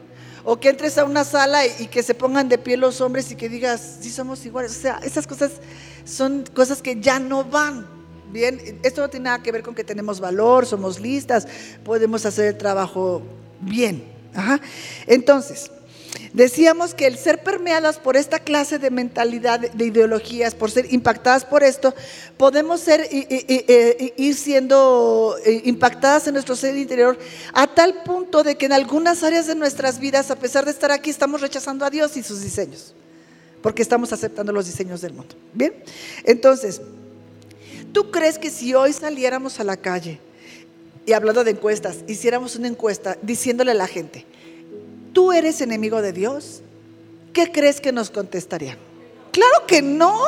[0.46, 3.36] O que entres a una sala y, que se pongan de pie los hombres y
[3.36, 4.72] que digas, sí somos iguales.
[4.72, 5.52] O sea, esas cosas
[6.06, 7.86] son cosas que ya no van.
[8.32, 11.48] Bien, esto no tiene nada que ver con que tenemos valor, somos listas,
[11.84, 13.22] podemos hacer el trabajo
[13.60, 14.17] bien.
[15.08, 15.72] Entonces,
[16.34, 21.46] decíamos que el ser permeadas por esta clase de mentalidad, de ideologías, por ser impactadas
[21.46, 21.94] por esto,
[22.38, 27.18] podemos ser, ir siendo eh, impactadas en nuestro ser interior
[27.54, 30.92] a tal punto de que en algunas áreas de nuestras vidas, a pesar de estar
[30.92, 32.94] aquí, estamos rechazando a Dios y sus diseños,
[33.62, 35.36] porque estamos aceptando los diseños del mundo.
[35.54, 35.74] Bien,
[36.24, 36.82] entonces,
[37.98, 40.20] ¿Tú crees que si hoy saliéramos a la calle
[41.08, 44.26] y hablando de encuestas, hiciéramos una encuesta diciéndole a la gente,
[45.14, 46.62] ¿tú eres enemigo de Dios?
[47.32, 48.78] ¿Qué crees que nos contestarían?
[49.32, 50.22] Claro que no.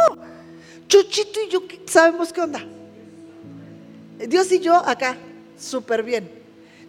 [0.87, 2.65] Chuchito y yo sabemos qué onda.
[4.25, 5.17] Dios y yo acá,
[5.59, 6.31] súper bien.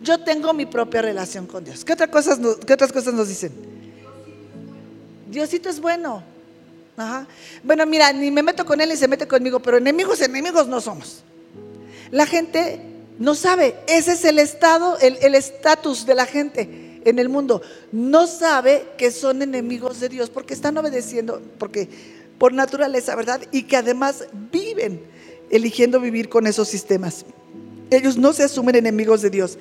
[0.00, 1.84] Yo tengo mi propia relación con Dios.
[1.84, 3.50] ¿Qué, otras cosas ¿Qué otras cosas nos dicen?
[5.28, 6.22] Diosito es bueno.
[7.64, 10.80] Bueno, mira, ni me meto con él ni se mete conmigo, pero enemigos, enemigos no
[10.80, 11.24] somos.
[12.12, 17.28] La gente no sabe, ese es el estado, el estatus de la gente en el
[17.28, 17.62] mundo.
[17.92, 21.88] No sabe que son enemigos de Dios porque están obedeciendo, porque
[22.38, 23.42] por naturaleza, ¿verdad?
[23.52, 25.02] Y que además viven
[25.50, 27.26] eligiendo vivir con esos sistemas.
[27.90, 29.58] Ellos no se asumen enemigos de Dios.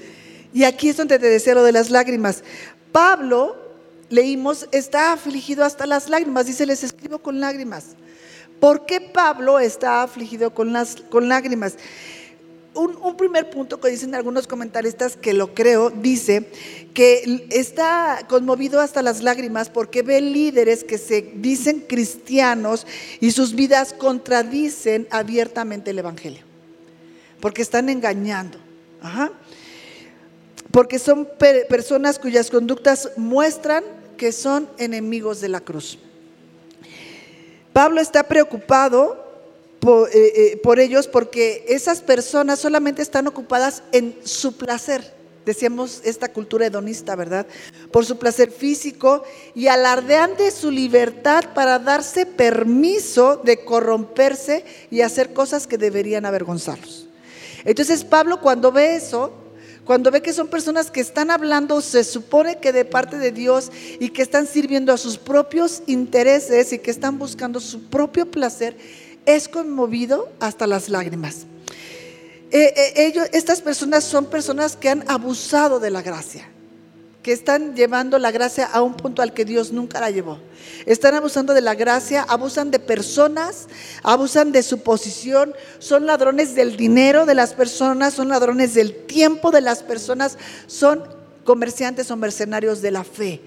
[0.53, 2.43] Y aquí es donde te decía lo de las lágrimas.
[2.91, 3.57] Pablo
[4.09, 6.45] leímos, está afligido hasta las lágrimas.
[6.45, 7.97] Dice, les escribo con lágrimas.
[8.59, 11.75] ¿Por qué Pablo está afligido con, las, con lágrimas?
[12.75, 16.49] Un, primer punto que dicen algunos comentaristas, que lo creo, dice
[16.93, 22.85] que está conmovido hasta las lágrimas porque ve líderes que se dicen cristianos
[23.19, 26.43] y sus vidas contradicen abiertamente el Evangelio,
[27.41, 28.59] porque están engañando.
[30.71, 31.27] Porque son
[31.67, 33.83] personas cuyas conductas muestran
[34.15, 35.97] que son enemigos de la cruz.
[37.73, 39.28] Pablo está preocupado
[39.81, 45.13] eh, eh, por, ellos porque esas personas solamente están ocupadas en su placer.
[45.45, 47.47] Decíamos esta cultura hedonista, ¿verdad?
[47.91, 49.23] Por su placer físico
[49.55, 56.25] y alardean de su libertad para darse permiso de corromperse y hacer cosas que deberían
[56.25, 57.07] avergonzarlos.
[57.63, 59.33] Entonces Pablo cuando ve eso,
[59.89, 63.71] cuando ve que son personas que están hablando, se supone que de parte de Dios
[63.99, 68.77] y que están sirviendo a sus propios intereses y que están buscando su propio placer,
[69.25, 71.45] es conmovido hasta las lágrimas.
[72.51, 76.47] Eh, eh, estas personas son personas que han abusado de la gracia
[77.21, 80.39] que están llevando la gracia a un punto al que Dios nunca la llevó.
[80.85, 83.67] Están abusando de la gracia, abusan de personas,
[84.03, 89.51] abusan de su posición, son ladrones del dinero de las personas, son ladrones del tiempo
[89.51, 91.03] de las personas, son
[91.43, 93.41] comerciantes o mercenarios de la fe.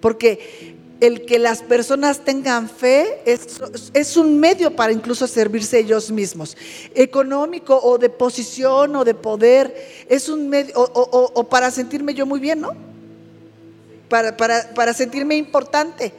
[0.00, 6.56] Porque el que las personas tengan fe es, un medio para incluso servirse ellos mismos.
[6.94, 9.74] Económico o de posición o de poder,
[10.08, 12.88] es un medio, o, para sentirme yo muy bien, ¿no?
[14.08, 16.12] para, para, sentirme importante,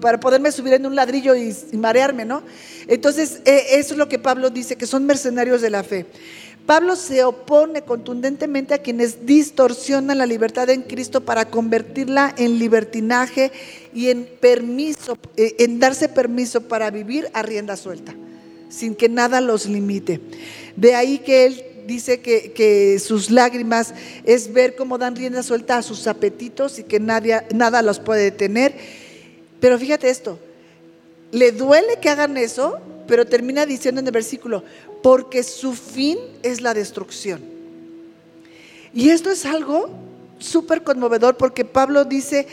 [0.00, 2.42] para poderme subir en un ladrillo y, marearme, ¿no?
[2.86, 6.06] Entonces, eh, eso es lo que Pablo dice, que son mercenarios de la fe.
[6.66, 13.52] Pablo se opone contundentemente a quienes distorsionan la libertad en Cristo para convertirla en libertinaje
[13.92, 18.14] y en permiso, eh, en darse permiso para vivir a rienda suelta,
[18.70, 20.20] sin que nada los limite.
[20.74, 23.92] De ahí que él dice que, sus lágrimas
[24.24, 28.22] es ver cómo dan rienda suelta a sus apetitos y que nadie, nada los puede
[28.22, 28.74] detener.
[29.60, 30.38] Pero fíjate esto,
[31.30, 34.64] le duele que hagan eso, pero termina diciendo en el versículo,
[35.04, 37.42] porque su fin es la destrucción.
[38.94, 39.90] Y esto es algo
[40.38, 42.46] súper conmovedor porque Pablo dice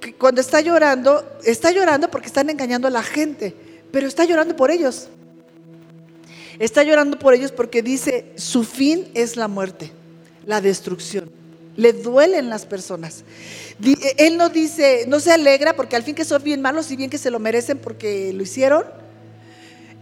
[0.00, 3.54] que cuando está llorando, está llorando porque están engañando a la gente,
[3.92, 5.06] pero está llorando por ellos.
[6.58, 9.92] Está llorando por ellos porque dice, su fin es la muerte,
[10.44, 11.30] la destrucción.
[11.76, 13.22] Le duelen las personas.
[14.18, 17.08] Él no dice, no se alegra porque al fin que son bien malos y bien
[17.08, 18.82] que se lo merecen porque lo hicieron,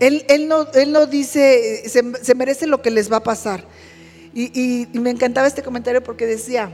[0.01, 3.65] él, no, dice, se, merece lo que les va a pasar.
[4.35, 6.71] Y, me encantaba este comentario porque decía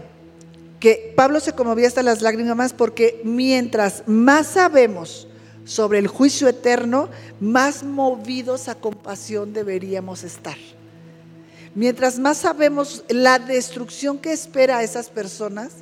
[0.79, 5.27] que Pablo se conmovía hasta las lágrimas porque mientras más sabemos
[5.65, 7.09] sobre el juicio eterno,
[7.41, 10.57] más movidos a compasión deberíamos estar.
[11.75, 15.73] Mientras más sabemos la destrucción que espera a esas personas,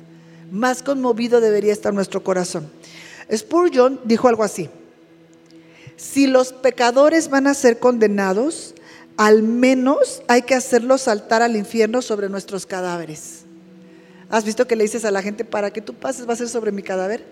[0.49, 2.69] más conmovido debería estar nuestro corazón.
[3.31, 4.69] Spurgeon dijo algo así
[5.97, 8.73] si los pecadores van a ser condenados,
[9.17, 13.41] al menos hay que hacerlos saltar al infierno sobre nuestros cadáveres.
[14.29, 16.49] ¿Has visto que le dices a la gente, para que tú pases va a ser
[16.49, 17.23] sobre mi cadáver?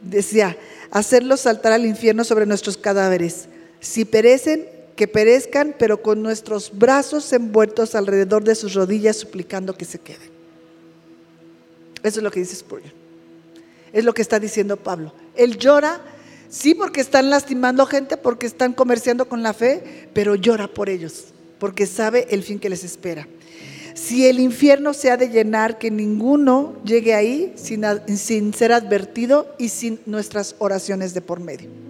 [0.00, 0.56] Decía,
[0.90, 3.48] hacerlos saltar al infierno sobre nuestros cadáveres.
[3.80, 9.84] Si perecen, que perezcan, pero con nuestros brazos envueltos alrededor de sus rodillas, suplicando que
[9.84, 10.30] se queden.
[12.02, 12.92] Eso es lo que dice Spurgeon.
[13.92, 15.12] Es lo que está diciendo Pablo.
[15.36, 16.00] Él llora
[16.48, 21.26] Sí, porque están lastimando gente, porque están comerciando con la fe, pero llora por ellos,
[21.58, 23.28] porque sabe el fin que les espera.
[23.94, 27.84] Si el infierno se ha de llenar, que ninguno llegue ahí sin,
[28.16, 31.87] sin ser advertido y sin nuestras oraciones de por medio.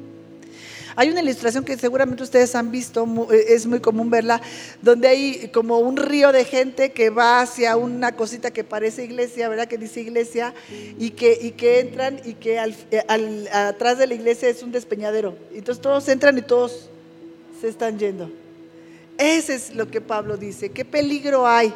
[0.98, 4.42] Hay una ilustración que seguramente ustedes han visto, eh, es muy común verla,
[4.82, 9.48] donde hay como un río de gente que va hacia una cosita que parece iglesia,
[9.48, 9.68] ¿verdad?
[9.68, 10.54] Que dice iglesia,
[10.98, 12.58] y que, y que entran y que
[12.90, 13.04] eh,
[13.52, 15.36] atrás de la iglesia es un despeñadero.
[15.54, 16.90] Entonces todos entran y todos
[17.60, 18.28] se están yendo.
[19.18, 20.70] Ese es lo que Pablo dice.
[20.70, 21.72] ¿Qué peligro hay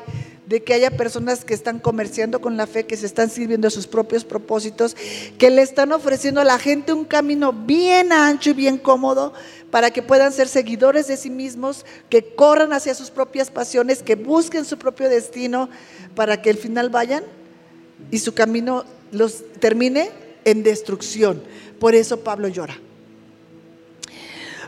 [0.47, 3.71] de que haya personas que están comerciando con la fe, que se están sirviendo a
[3.71, 4.97] sus propios propósitos,
[5.39, 9.33] que le están ofreciendo a la gente un camino bien ancho y bien cómodo
[9.71, 14.17] para que puedan ser seguidores de sí mismos, que corran hacia sus propias pasiones, que
[14.17, 15.71] busquen su propio destino
[16.15, 17.25] para que al final vayan
[18.11, 20.11] y su camino los termine
[20.45, 21.43] en destrucción.
[21.79, 22.77] Por eso Pablo llora.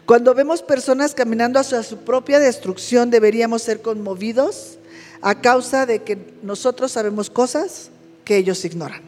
[0.06, 4.78] Cuando vemos personas caminando hacia su propia destrucción, deberíamos ser conmovidos
[5.24, 7.88] a causa de que nosotros sabemos cosas
[8.26, 9.00] que ellos ignoran.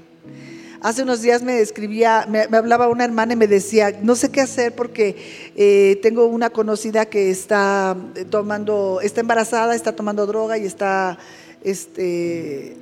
[0.80, 4.40] Hace unos días me escribía, me, hablaba una hermana y me decía, no sé qué
[4.40, 10.56] hacer porque eh, tengo una conocida que está eh, tomando, está embarazada, está tomando droga
[10.56, 11.18] y está,
[11.62, 12.78] este,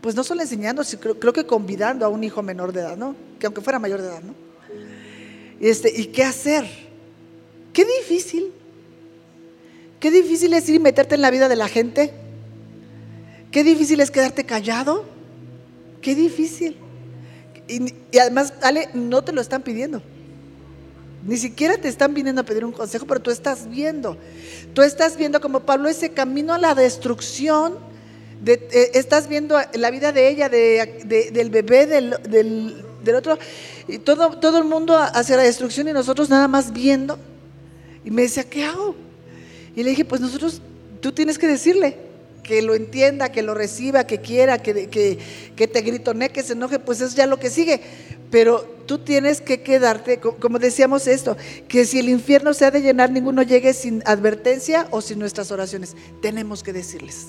[0.00, 3.14] pues no solo enseñando, sino creo, que convidando a un hijo menor de edad, ¿no?
[3.38, 4.34] Que aunque fuera mayor de edad, ¿no?
[5.60, 6.66] Este, ¿Y qué hacer?
[7.72, 8.52] Qué difícil.
[10.02, 12.10] Qué difícil es ir y meterte en la vida de la gente.
[13.52, 15.04] Qué difícil es quedarte callado.
[16.00, 16.76] Qué difícil.
[17.68, 20.02] Y, además, Ale, no te lo están pidiendo.
[21.24, 24.16] Ni siquiera te están viniendo a pedir un consejo, pero tú estás viendo.
[24.74, 27.74] Tú estás viendo como Pablo ese camino a la destrucción.
[28.44, 33.38] Eh, estás viendo la vida de ella, del bebé, del, del, otro.
[33.86, 37.20] Y todo, todo el mundo hacia la destrucción y nosotros nada más viendo.
[38.04, 38.96] Y me decía, ¿qué hago?
[39.74, 40.60] Y le dije, pues nosotros,
[41.00, 41.96] tú tienes que decirle
[42.42, 45.18] que lo entienda, que lo reciba, que quiera, que, que,
[45.54, 47.80] que te gritone, que se enoje, pues es ya lo que sigue.
[48.30, 51.36] Pero tú tienes que quedarte, como decíamos esto,
[51.68, 55.50] que si el infierno se ha de llenar, ninguno llegue sin advertencia o sin nuestras
[55.50, 55.94] oraciones.
[56.20, 57.28] Tenemos que decirles,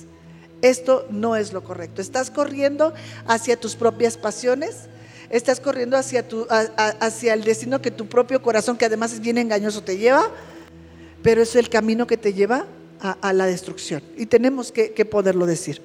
[0.61, 2.01] esto no es lo correcto.
[2.01, 2.93] Estás corriendo
[3.27, 4.87] hacia tus propias pasiones,
[5.29, 9.37] estás corriendo hacia, tu, hacia el destino que tu propio corazón, que además es bien
[9.37, 10.31] engañoso, te lleva
[11.23, 12.67] pero es el camino que te lleva
[12.99, 14.03] a, la destrucción.
[14.17, 15.81] Y tenemos que, poderlo decir.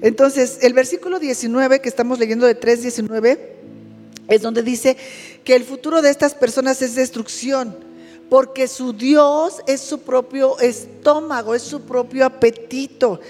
[0.00, 3.38] Entonces, el versículo 19 que estamos leyendo de 3.19
[4.28, 4.96] es donde dice
[5.44, 7.76] que el futuro de estas personas es destrucción,
[8.28, 13.20] porque su Dios es su propio estómago, es su propio apetito.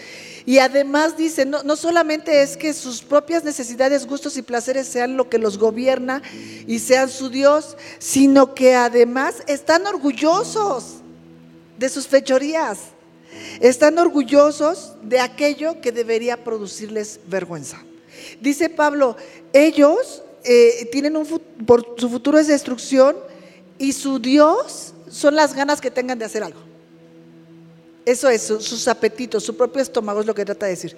[0.47, 5.17] Y además dice, no, no, solamente es que sus propias necesidades, gustos y placeres sean
[5.17, 6.23] lo que los gobierna
[6.67, 11.03] y sean su Dios, sino que además están orgullosos
[11.79, 12.79] de sus fechorías.
[13.61, 17.83] Están orgullosos de aquello que debería producirles vergüenza.
[18.41, 19.17] Dice Pablo,
[19.53, 21.27] ellos eh, tienen un
[21.67, 23.17] por su futuro es destrucción
[23.79, 26.61] y su Dios son las ganas que tengan de hacer algo.
[28.05, 30.97] Eso es, sus apetitos, su propio estómago es lo que trata de decir.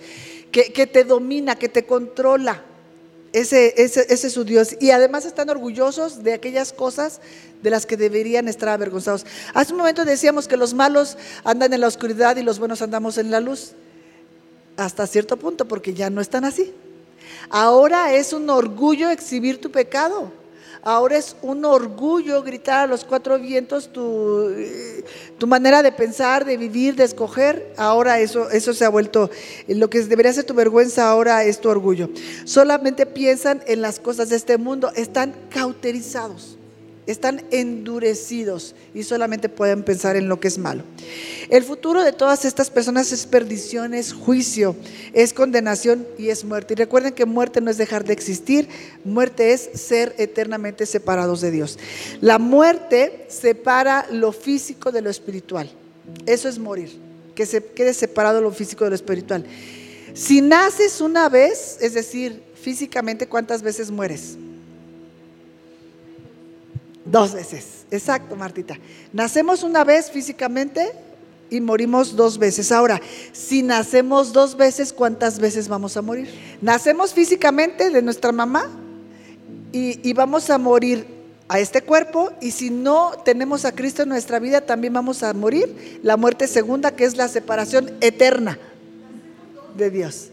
[0.52, 2.62] Que, te domina, que te controla.
[3.32, 4.76] Ese, ese, ese, es su Dios.
[4.78, 7.20] Y además están orgullosos de aquellas cosas
[7.62, 9.26] de las que deberían estar avergonzados.
[9.54, 13.18] Hace un momento decíamos que los malos andan en la oscuridad y los buenos andamos
[13.18, 13.72] en la luz.
[14.76, 16.72] Hasta cierto punto, porque ya no están así.
[17.50, 20.30] Ahora es un orgullo exhibir tu pecado.
[20.82, 24.54] Ahora es un orgullo gritar a los cuatro vientos tu,
[25.36, 27.74] tu, manera de pensar, de vivir, de escoger.
[27.76, 29.28] Ahora eso, eso se ha vuelto,
[29.66, 32.10] lo que debería ser tu vergüenza ahora es tu orgullo.
[32.44, 36.57] Solamente piensan en las cosas de este mundo, están cauterizados
[37.12, 40.84] están endurecidos y solamente pueden pensar en lo que es malo.
[41.48, 44.76] El futuro de todas estas personas es perdición, es juicio,
[45.14, 46.74] es condenación y es muerte.
[46.74, 48.68] Y recuerden que muerte no es dejar de existir,
[49.04, 51.78] muerte es ser eternamente separados de Dios.
[52.20, 55.70] La muerte separa lo físico de lo espiritual.
[56.26, 56.90] Eso es morir,
[57.34, 59.46] que se quede separado lo físico de lo espiritual.
[60.12, 64.36] Si naces una vez, es decir, físicamente, ¿cuántas veces mueres?
[67.10, 68.76] Dos veces, exacto, Martita.
[69.14, 70.92] Nacemos una vez físicamente
[71.48, 72.70] y morimos dos veces.
[72.70, 73.00] Ahora,
[73.32, 76.28] si nacemos dos veces, ¿cuántas veces vamos a morir?
[76.60, 78.68] Nacemos físicamente de nuestra mamá
[79.72, 81.06] y, vamos a morir
[81.48, 85.32] a este cuerpo y si no tenemos a Cristo en nuestra vida, también vamos a
[85.32, 88.58] morir la muerte segunda, que es la separación eterna
[89.78, 90.28] de Dios.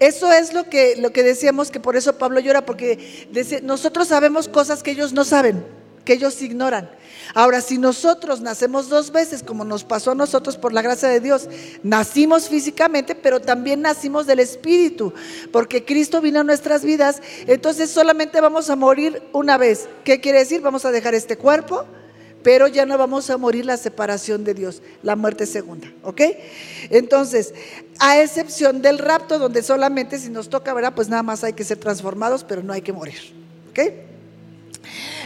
[0.00, 3.28] Eso es lo que, lo que decíamos, que por eso Pablo llora, porque
[3.62, 6.90] nosotros sabemos cosas que ellos no saben que ellos ignoran.
[7.34, 11.20] Ahora, si nosotros nacemos dos veces, como nos pasó a nosotros por la gracia de
[11.20, 11.48] Dios,
[11.82, 15.12] nacimos físicamente, pero también nacimos del Espíritu,
[15.50, 19.88] porque Cristo vino a nuestras vidas, entonces solamente vamos a morir una vez.
[20.04, 20.60] ¿Qué quiere decir?
[20.60, 21.86] Vamos a dejar este cuerpo,
[22.42, 26.20] pero ya no vamos a morir la separación de Dios, la muerte segunda, ¿ok?
[26.90, 27.54] Entonces,
[27.98, 30.94] a excepción del rapto, donde solamente si nos toca, ¿verdad?
[30.94, 33.32] Pues nada más hay que ser transformados, pero no hay que morir,
[33.70, 34.13] ¿ok?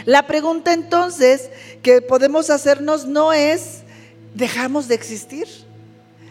[0.05, 1.49] La pregunta entonces
[1.81, 3.81] que podemos hacernos no es,
[4.33, 5.47] ¿dejamos de existir?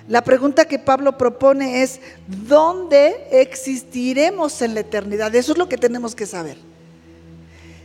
[0.09, 5.35] La pregunta que Pablo propone es, ¿dónde existiremos en la eternidad?
[5.35, 6.57] Eso es lo que tenemos que saber.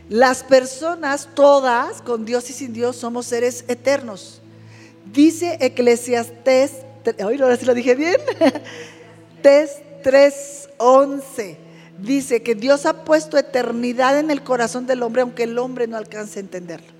[0.08, 4.40] Las personas, todas, con Dios y sin Dios, somos seres eternos.
[5.12, 6.72] Dice Eclesiastes,
[7.24, 8.16] hoy ahora sí lo dije bien,
[9.42, 11.63] 3.11
[11.98, 15.96] dice que Dios ha puesto eternidad en el corazón del hombre, aunque el hombre no
[15.96, 16.94] alcance a entenderlo.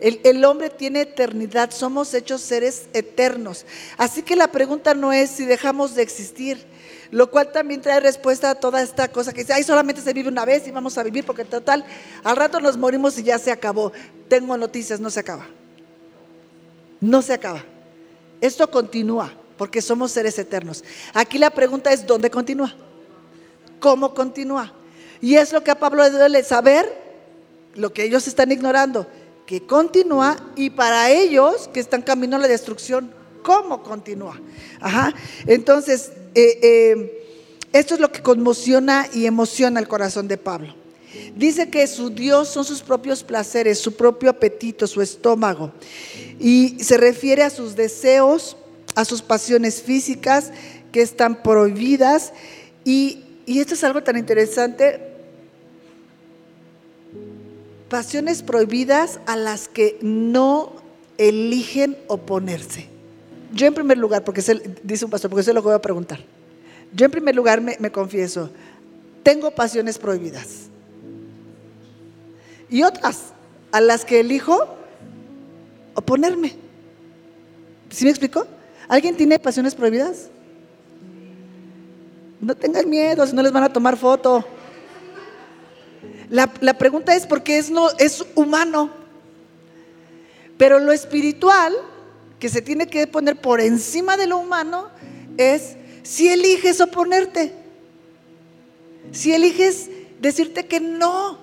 [0.00, 3.66] El, hombre tiene eternidad, somos hechos seres eternos.
[3.96, 6.64] Así que la pregunta no es si dejamos de existir,
[7.10, 10.28] lo cual también trae respuesta a toda esta cosa que dice, ay, solamente se vive
[10.28, 11.84] una vez y vamos a vivir porque total,
[12.22, 13.92] al rato nos morimos y ya se acabó.
[14.28, 15.46] Tengo noticias, no se acaba.
[17.00, 17.64] No se acaba.
[18.40, 20.84] Esto continúa porque somos seres eternos.
[21.12, 22.72] Aquí la pregunta es, ¿dónde continúa?
[23.80, 24.72] Cómo continúa.
[25.20, 26.86] Y es lo que a Pablo le duele saber,
[27.74, 29.06] lo que ellos están ignorando,
[29.46, 33.12] que continúa y para ellos que están camino a la destrucción,
[33.42, 34.40] cómo continúa.
[34.80, 35.14] Ajá.
[35.46, 37.24] Entonces, eh, eh,
[37.72, 40.74] esto es lo que conmociona y emociona el corazón de Pablo.
[41.34, 45.72] Dice que su Dios son sus propios placeres, su propio apetito, su estómago.
[46.38, 48.56] Y se refiere a sus deseos,
[48.94, 50.52] a sus pasiones físicas
[50.92, 52.32] que están prohibidas
[52.84, 55.00] y y esto es algo tan interesante.
[57.88, 60.74] Pasiones prohibidas a las que no
[61.16, 62.88] eligen oponerse.
[63.54, 64.42] Yo en primer lugar, porque
[64.82, 66.20] dice un pastor, porque eso es lo voy a preguntar.
[66.92, 68.50] Yo en primer lugar me, me confieso,
[69.22, 70.66] tengo pasiones prohibidas.
[72.68, 73.32] Y otras
[73.72, 74.76] a las que elijo
[75.94, 76.54] oponerme.
[77.88, 78.46] ¿Sí me explico?
[78.88, 80.28] ¿Alguien tiene pasiones prohibidas?
[82.40, 84.44] No tengan miedo, si no les van a tomar foto.
[86.30, 86.46] La,
[86.78, 88.90] pregunta es porque es, no, es humano.
[90.56, 91.74] Pero lo espiritual,
[92.38, 94.88] que se tiene que poner por encima de lo humano,
[95.36, 97.52] es si eliges oponerte.
[99.10, 99.88] Si eliges
[100.20, 101.38] decirte que no.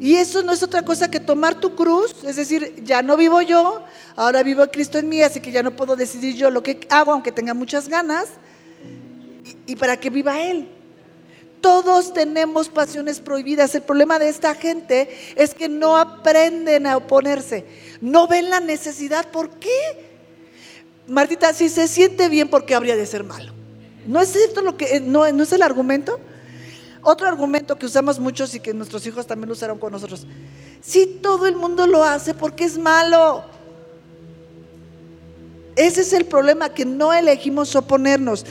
[0.00, 3.42] Y eso no es otra cosa que tomar tu cruz, es decir, ya no vivo
[3.42, 6.80] yo, ahora vivo Cristo en mí, así que ya no puedo decidir yo lo que
[6.88, 8.28] hago, aunque tenga muchas ganas
[9.66, 10.68] y, para que viva Él.
[11.60, 13.74] Todos tenemos pasiones prohibidas.
[13.74, 17.66] El problema de esta gente es que no aprenden a oponerse.
[18.00, 19.30] No ven la necesidad.
[19.30, 19.70] ¿Por qué?
[21.08, 23.52] Martita, si se siente bien, ¿por qué habría de ser malo?
[24.06, 26.20] ¿No es esto lo que no, no es el argumento?
[27.02, 30.26] Otro argumento que usamos muchos y que nuestros hijos también lo usaron con nosotros.
[30.80, 33.44] Si todo el mundo lo hace, ¿por qué es malo?
[35.76, 38.44] Ese es el problema, que no elegimos oponernos.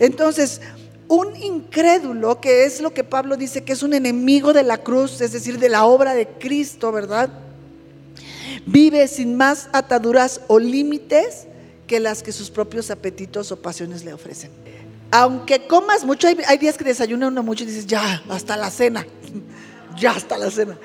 [0.00, 0.60] Entonces,
[1.08, 5.20] un incrédulo, que es lo que Pablo dice que es un enemigo de la cruz,
[5.20, 7.30] es decir, de la obra de Cristo, ¿verdad?
[8.66, 11.46] Vive sin más ataduras o límites
[11.86, 14.50] que las que sus propios apetitos o pasiones le ofrecen.
[15.10, 19.06] Aunque comas mucho, hay, días que desayuna uno mucho y dices, ya, hasta la cena,
[19.98, 20.78] ya hasta la cena.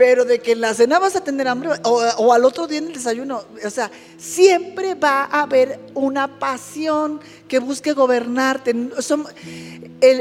[0.00, 2.86] Pero de que en la cena vas a tener hambre o, al otro día en
[2.86, 8.72] el desayuno, o sea, siempre va a haber una pasión que busque gobernarte.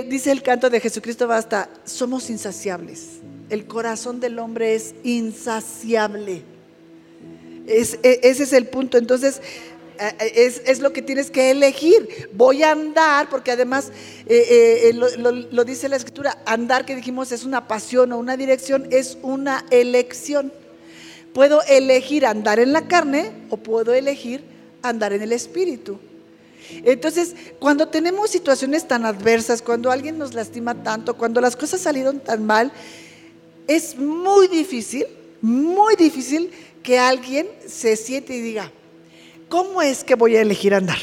[0.09, 3.21] dice el canto de Jesucristo, basta, somos insaciables.
[3.49, 6.43] El corazón del hombre es insaciable.
[7.65, 8.97] E, ese es el punto.
[8.97, 9.41] Entonces,
[9.99, 12.29] eh, eh, es, lo que tienes que elegir.
[12.33, 13.91] Voy a andar, porque además
[14.27, 19.17] eh, lo, dice la escritura, andar que dijimos es una pasión o una dirección, es
[19.21, 20.53] una elección.
[21.33, 24.41] Puedo elegir andar en la carne o puedo elegir
[24.81, 25.99] andar en el espíritu.
[26.85, 32.19] Entonces, cuando tenemos situaciones tan adversas, cuando alguien nos lastima tanto, cuando las cosas salieron
[32.19, 32.71] tan mal,
[33.67, 35.07] es muy difícil,
[35.41, 36.51] muy difícil
[36.83, 38.71] que alguien se siente y diga,
[39.49, 40.99] ¿cómo es que voy a elegir andar?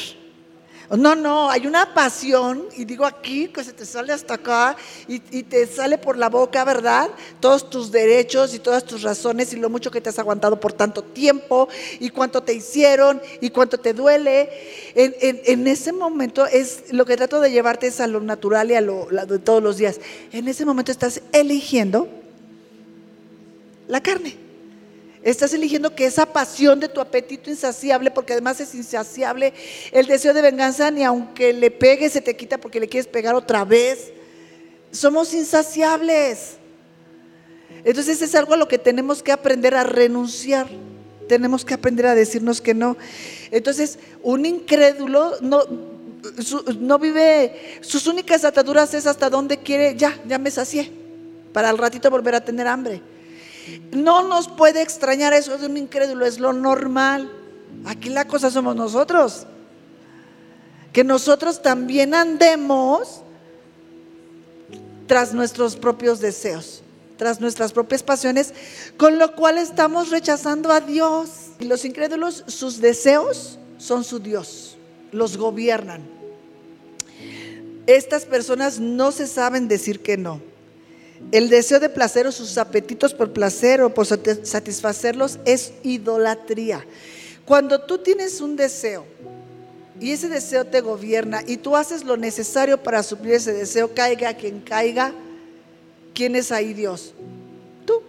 [0.90, 4.76] No, no, hay una pasión, y digo aquí, que se te sale hasta acá,
[5.09, 7.11] y, te sale por la boca, ¿verdad?
[7.40, 10.72] Todos tus derechos y todas tus razones, y lo mucho que te has aguantado por
[10.72, 11.68] tanto tiempo,
[11.99, 14.49] y cuánto te hicieron, y cuánto te duele.
[14.94, 18.80] En, ese momento es lo que trato de llevarte es a lo natural y a
[18.80, 20.01] lo de todos los días.
[20.30, 22.09] En ese momento estás eligiendo
[23.88, 24.45] la carne.
[25.26, 29.52] Estás eligiendo que esa pasión de tu apetito insaciable, porque además es insaciable,
[29.90, 33.34] el deseo de venganza, ni aunque le pegue se te quita porque le quieres pegar
[33.34, 34.12] otra vez.
[34.92, 36.58] Somos insaciables.
[37.84, 40.68] Entonces es algo a lo que tenemos que aprender a renunciar.
[41.28, 42.96] Tenemos que aprender a decirnos que no.
[43.50, 45.64] Entonces, un incrédulo no,
[46.78, 50.88] no vive, sus únicas ataduras es hasta donde quiere, ya, ya me sacié,
[51.52, 53.02] para al ratito volver a tener hambre.
[53.92, 57.30] No nos puede extrañar eso de un incrédulo, es lo normal.
[57.84, 59.46] Aquí la cosa somos nosotros.
[60.92, 63.22] Que nosotros también andemos
[65.06, 66.82] tras nuestros propios deseos,
[67.16, 68.52] tras nuestras propias pasiones,
[68.96, 71.28] con lo cual estamos rechazando a Dios.
[71.58, 74.76] Y los incrédulos, sus deseos son su Dios,
[75.12, 76.02] los gobiernan.
[77.86, 80.40] Estas personas no se saben decir que no.
[81.32, 86.84] El deseo de placer o sus apetitos por placer o por satisfacerlos es idolatría.
[87.44, 89.04] Cuando tú tienes un deseo
[90.00, 94.34] y ese deseo te gobierna y tú haces lo necesario para suplir ese deseo, caiga
[94.34, 95.12] quien caiga,
[96.14, 97.12] ¿quién es ahí Dios?
[97.84, 98.02] Tú.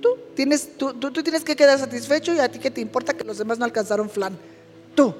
[0.00, 3.24] Tú tienes, tú, tú, tienes que quedar satisfecho y a ti que te importa que
[3.24, 4.38] los demás no alcanzaron flan.
[4.94, 5.14] Tú.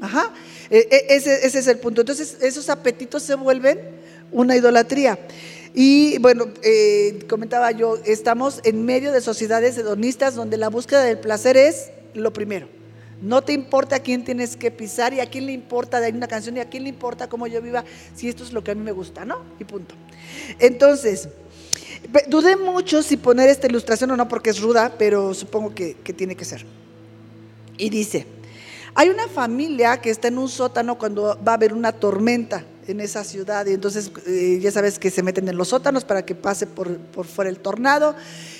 [0.00, 0.32] Ajá.
[0.70, 2.02] E, e, ese, ese es el punto.
[2.02, 3.80] Entonces esos apetitos se vuelven
[4.32, 5.18] una idolatría.
[5.74, 11.18] Y bueno, eh, comentaba yo, estamos en medio de sociedades hedonistas donde la búsqueda del
[11.18, 12.68] placer es lo primero.
[13.22, 16.28] No te importa a quién tienes que pisar y a quién le importa de una
[16.28, 18.74] canción y a quién le importa cómo yo viva, si esto es lo que a
[18.74, 19.42] mí me gusta, ¿no?
[19.60, 19.94] Y punto.
[20.58, 21.28] Entonces,
[22.28, 26.12] dudé mucho si poner esta ilustración o no porque es ruda, pero supongo que, que
[26.12, 26.66] tiene que ser.
[27.78, 28.26] Y dice,
[28.94, 33.00] hay una familia que está en un sótano cuando va a haber una tormenta en
[33.00, 33.66] esa ciudad.
[33.66, 36.98] Y entonces eh, ya sabes que se meten en los sótanos para que pase por,
[37.26, 38.14] fuera el tornado.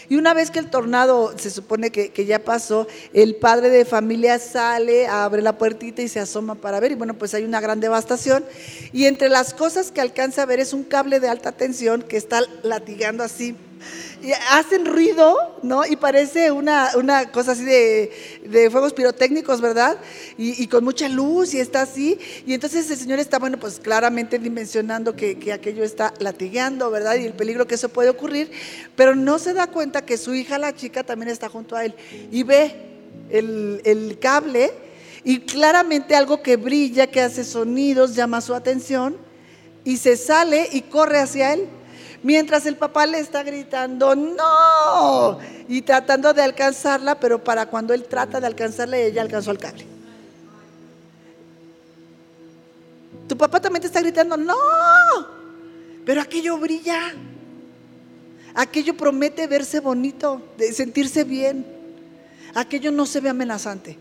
[0.08, 3.84] Y una vez que el tornado se supone que, que, ya pasó, el padre de
[3.84, 6.92] familia sale, abre la puertita y se asoma para ver.
[6.92, 8.44] Y bueno pues hay una gran devastación.
[8.92, 12.16] Y entre las cosas que alcanza a ver es un cable de alta tensión que
[12.16, 13.56] está latigando así
[14.22, 15.85] y hacen ruido, ¿no?
[15.85, 18.12] Y parece una, una cosa así de,
[18.45, 19.99] de, fuegos pirotécnicos, ¿verdad?
[20.39, 22.18] Y, con mucha luz y está así.
[22.47, 27.16] Y entonces el Señor está, bueno, pues claramente dimensionando que, que, aquello está latigueando, ¿verdad?
[27.16, 28.51] Y el peligro que eso puede ocurrir,
[28.95, 31.95] pero no se da cuenta que su hija, la chica, también está junto a él
[32.30, 32.76] y ve
[33.30, 34.72] el, el cable
[35.24, 39.16] y claramente algo que brilla, que hace sonidos, llama su atención
[39.85, 41.68] y se sale y corre hacia él
[42.22, 48.04] mientras el papá le está gritando, no, y tratando de alcanzarla, pero para cuando él
[48.04, 49.86] trata de alcanzarla, ella alcanzó el cable.
[53.28, 54.56] Tu papá también te está gritando, no,
[56.04, 57.14] pero aquello brilla.
[58.54, 60.42] Aquello promete verse bonito,
[60.72, 61.64] sentirse bien.
[62.54, 63.96] Aquello no se ve amenazante.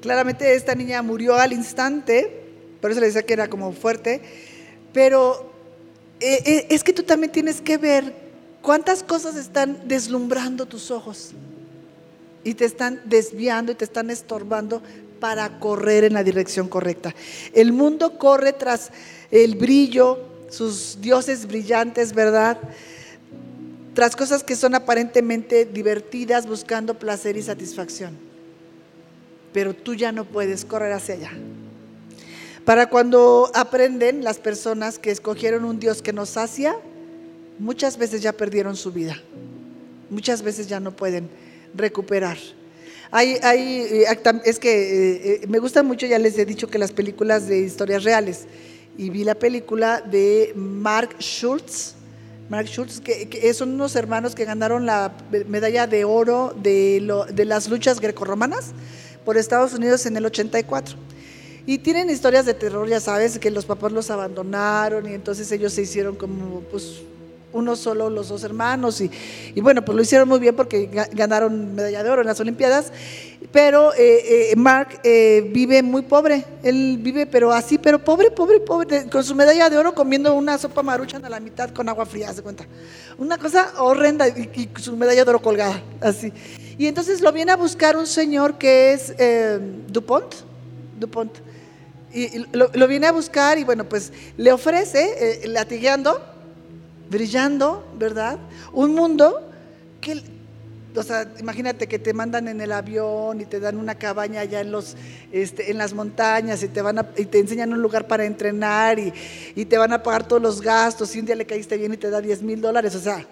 [0.00, 2.44] Claramente esta niña murió al instante,
[2.80, 4.22] por eso le decía que era como fuerte,
[4.92, 5.51] pero
[6.22, 8.14] es que tú también tienes que ver
[8.62, 11.32] cuántas cosas están deslumbrando tus ojos
[12.44, 14.82] y te están desviando y te están estorbando
[15.20, 17.14] para correr en la dirección correcta.
[17.52, 18.90] El mundo corre tras
[19.30, 20.18] el brillo,
[20.50, 22.58] sus dioses brillantes, ¿verdad?
[23.94, 28.16] Tras cosas que son aparentemente divertidas, buscando placer y satisfacción.
[29.52, 31.32] Pero tú ya no puedes correr hacia allá.
[32.64, 36.76] Para cuando aprenden las personas que escogieron un Dios que nos sacia,
[37.58, 39.16] muchas veces ya perdieron su vida.
[40.10, 41.28] Muchas veces ya no pueden
[41.74, 42.38] recuperar.
[43.10, 44.06] Hay, hay, eh,
[44.44, 47.58] es que eh, eh, me gusta mucho, ya les he dicho que las películas de
[47.60, 48.46] historias reales,
[48.96, 51.94] y vi la película de Mark Schultz,
[52.48, 55.12] Mark Schultz, que, son unos hermanos que ganaron la
[55.48, 58.72] medalla de oro de, de las luchas grecorromanas
[59.24, 60.96] por Estados Unidos en el 84.
[61.66, 65.72] Y tienen historias de terror, ya sabes, que los papás los abandonaron y entonces ellos
[65.72, 67.02] se hicieron como, pues,
[67.52, 72.02] uno solo, los dos hermanos, y, bueno, pues lo hicieron muy bien porque ganaron medalla
[72.02, 72.92] de oro en las Olimpiadas,
[73.52, 78.60] pero eh, eh, Mark eh, vive muy pobre, él vive pero así, pero pobre, pobre,
[78.60, 82.06] pobre, con su medalla de oro comiendo una sopa maruchan a la mitad con agua
[82.06, 82.66] fría, se cuenta.
[83.18, 86.32] Una cosa horrenda y, su medalla de oro colgada, así.
[86.78, 89.14] Y entonces lo viene a buscar un señor que es
[89.88, 90.34] Dupont,
[90.98, 91.32] Dupont,
[92.14, 96.20] y lo, viene a buscar y bueno, pues le ofrece, latigueando,
[97.12, 98.38] brillando, ¿verdad?
[98.72, 99.40] Un mundo
[100.00, 100.22] que,
[100.94, 104.60] o sea, imagínate que te mandan en el avión y te dan una cabaña allá
[104.60, 104.96] en, los,
[105.30, 109.12] este, en las montañas y te, van y te enseñan un lugar para entrenar y,
[109.64, 112.10] te van a pagar todos los gastos y un día le caíste bien y te
[112.10, 113.26] da 10 mil dólares, o sea,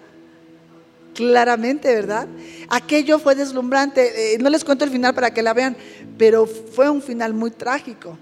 [1.15, 2.29] claramente, ¿verdad?
[2.69, 5.77] Aquello fue deslumbrante, eh, no les cuento el final para que la vean,
[6.17, 8.17] pero fue un final muy trágico,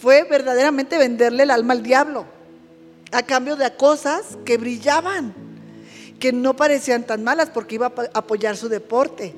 [0.00, 2.26] fue verdaderamente venderle el alma al diablo
[3.12, 5.34] a cambio de cosas que brillaban,
[6.18, 9.34] que no parecían tan malas porque iba a apoyar su deporte.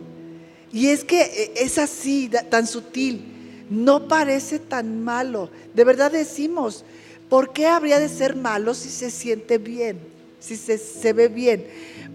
[0.72, 5.50] Y es que eh, es así, tan sutil, no parece tan malo.
[5.74, 6.84] De verdad decimos,
[7.28, 9.98] ¿por qué habría de ser malo si se siente bien,
[10.38, 11.66] si se, se ve bien?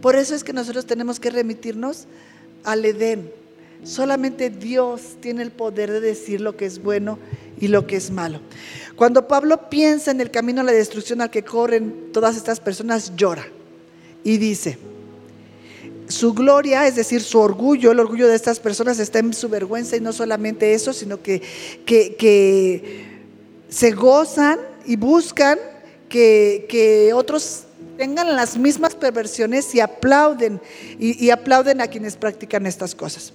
[0.01, 2.05] Por eso es que nosotros tenemos que remitirnos
[2.63, 3.31] al Edén.
[3.83, 7.19] Solamente Dios tiene el poder de decir lo que es bueno
[7.59, 8.41] y lo que es malo.
[8.95, 13.15] Cuando Pablo piensa en el camino a la destrucción al que corren todas estas personas,
[13.15, 13.47] llora
[14.23, 14.77] y dice,
[16.07, 19.95] su gloria, es decir, su orgullo, el orgullo de estas personas está en su vergüenza
[19.95, 21.41] y no solamente eso, sino que,
[21.85, 23.05] que,
[23.69, 25.59] se gozan y buscan
[26.09, 27.63] que, otros
[27.97, 30.61] tengan las mismas perversiones y aplauden
[30.99, 33.33] y aplauden a quienes practican estas cosas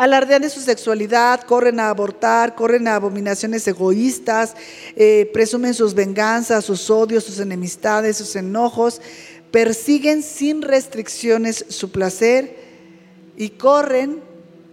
[0.00, 4.54] alardean de su sexualidad, corren a abortar, corren a abominaciones egoístas,
[4.96, 9.02] eh, presumen sus venganzas, sus odios, sus enemistades, sus enojos,
[9.50, 12.56] persiguen sin restricciones su placer
[13.36, 14.22] y corren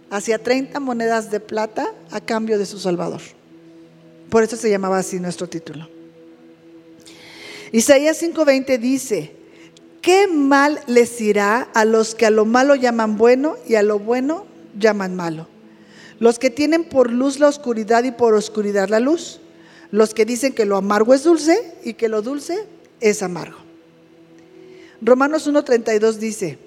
[0.08, 3.20] hacia 30 monedas de plata a cambio de su Salvador.
[4.30, 5.90] Por eso se llamaba así nuestro título.
[7.70, 9.36] Isaías 5:20 dice,
[10.00, 13.98] ¿qué mal les irá a los que a lo malo llaman bueno y a lo
[13.98, 14.47] bueno
[14.78, 15.46] llaman malo.
[16.18, 19.40] Los que tienen por luz la oscuridad y por oscuridad la luz.
[19.90, 22.66] Los que dicen que lo amargo es dulce y que lo dulce
[23.00, 23.58] es amargo.
[25.00, 26.58] Romanos 1.32 dice,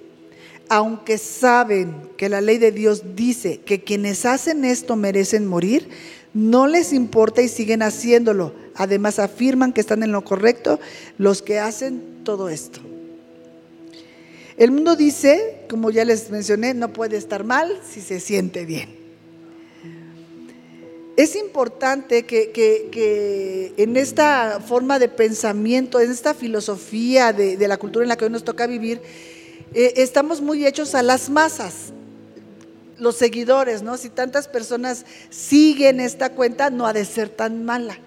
[0.70, 5.89] aunque saben que la ley de Dios dice que quienes hacen esto merecen morir,
[6.34, 8.54] no les importa y siguen haciéndolo.
[8.76, 10.80] Además afirman que están en lo correcto
[11.18, 12.80] los que hacen todo esto.
[14.62, 18.95] El mundo dice, como ya les mencioné, no puede estar mal si se siente bien.
[21.18, 28.09] Es importante que, en esta forma de pensamiento, en esta filosofía de, la cultura en
[28.09, 29.01] la que hoy nos toca vivir,
[29.74, 31.91] eh, estamos muy hechos a las masas,
[32.99, 33.97] los seguidores, ¿no?
[33.97, 37.97] Si tantas personas siguen esta cuenta, no ha de ser tan mala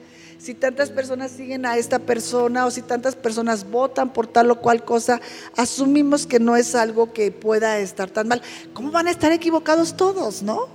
[0.45, 4.61] si tantas personas siguen a esta persona o si tantas personas votan por tal o
[4.61, 5.19] cual cosa,
[5.57, 8.43] asumimos que no es algo que pueda estar tan mal.
[8.75, 10.69] ¿Cómo van a estar equivocados todos, no?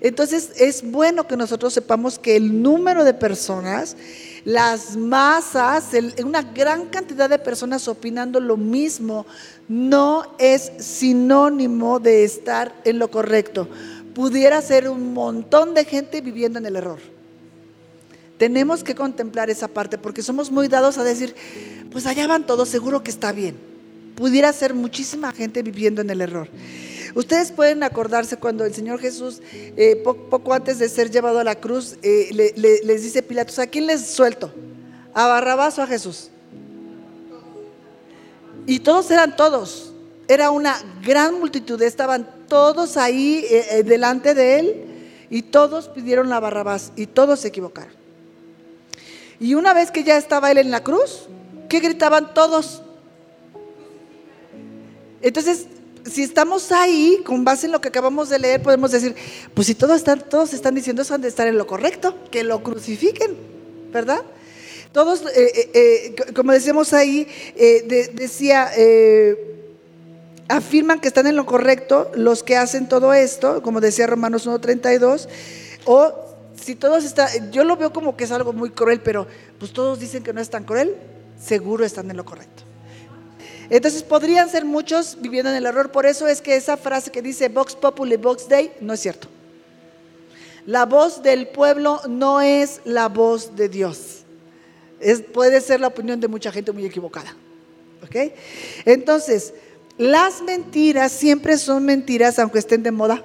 [0.00, 3.94] Entonces es bueno que nosotros sepamos que el número de personas,
[4.46, 5.90] las masas,
[6.24, 9.26] una gran cantidad de personas opinando lo mismo,
[9.68, 13.68] no es sinónimo de estar en lo correcto.
[14.14, 17.19] Pudiera ser un montón de gente viviendo en el error
[18.40, 21.34] Tenemos que contemplar esa parte porque somos muy dados a decir,
[21.92, 23.54] pues allá van todos, seguro que está bien.
[24.16, 26.48] Pudiera ser muchísima gente viviendo en el error.
[27.14, 31.56] Ustedes pueden acordarse cuando el Señor Jesús, eh, poco antes de ser llevado a la
[31.56, 34.50] cruz, eh, les dice Pilatos, ¿a quién les suelto?
[35.12, 36.30] ¿A Barrabás o a Jesús?
[38.64, 39.92] Y todos eran todos.
[40.28, 44.84] Era una gran multitud, estaban todos ahí eh, delante de él
[45.28, 47.99] y todos pidieron la Barrabás y todos se equivocaron.
[49.40, 51.26] Y una vez que ya estaba él en la cruz,
[51.70, 52.82] ¿qué gritaban todos?
[55.22, 55.66] Entonces,
[56.04, 59.14] si estamos ahí, con base en lo que acabamos de leer, podemos decir,
[59.54, 62.44] pues si todos están, todos están diciendo eso, han de estar en lo correcto, que
[62.44, 63.34] lo crucifiquen,
[63.90, 64.22] ¿verdad?
[64.92, 67.26] Todos, eh, eh, eh, como decíamos ahí,
[68.14, 68.70] decía,
[70.48, 75.28] afirman que están en lo correcto los que hacen todo esto, como decía Romanos 1.32,
[75.84, 76.29] o
[76.62, 79.26] si todos están, yo lo veo como que es algo muy cruel, pero
[79.58, 80.96] pues todos dicen que no es tan cruel,
[81.40, 82.64] seguro están en lo correcto.
[83.70, 85.92] Entonces podrían ser muchos viviendo en el error.
[85.92, 89.28] Por eso es que esa frase que dice Vox Populi, Vox Dei, no es cierto.
[90.66, 94.24] La voz del pueblo no es la voz de Dios.
[95.32, 97.34] Puede ser la opinión de mucha gente muy equivocada.
[98.02, 98.32] ¿Ok?
[98.84, 99.54] Entonces,
[99.96, 103.24] las mentiras siempre son mentiras aunque estén de moda.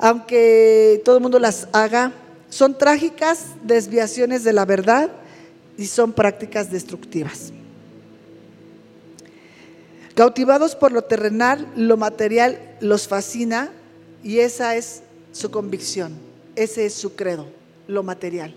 [0.00, 2.12] Aunque todo el mundo las haga.
[2.48, 5.10] Son trágicas desviaciones de la verdad
[5.78, 7.52] y son prácticas destructivas.
[10.14, 13.70] Cautivados por lo terrenal, lo material los fascina
[14.22, 16.12] y esa es su convicción,
[16.56, 17.46] ese es su credo,
[17.86, 18.54] lo material.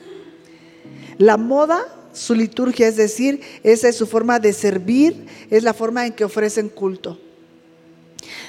[1.17, 6.05] La moda, su liturgia, es decir, esa es su forma de servir, es la forma
[6.05, 7.19] en que ofrecen culto.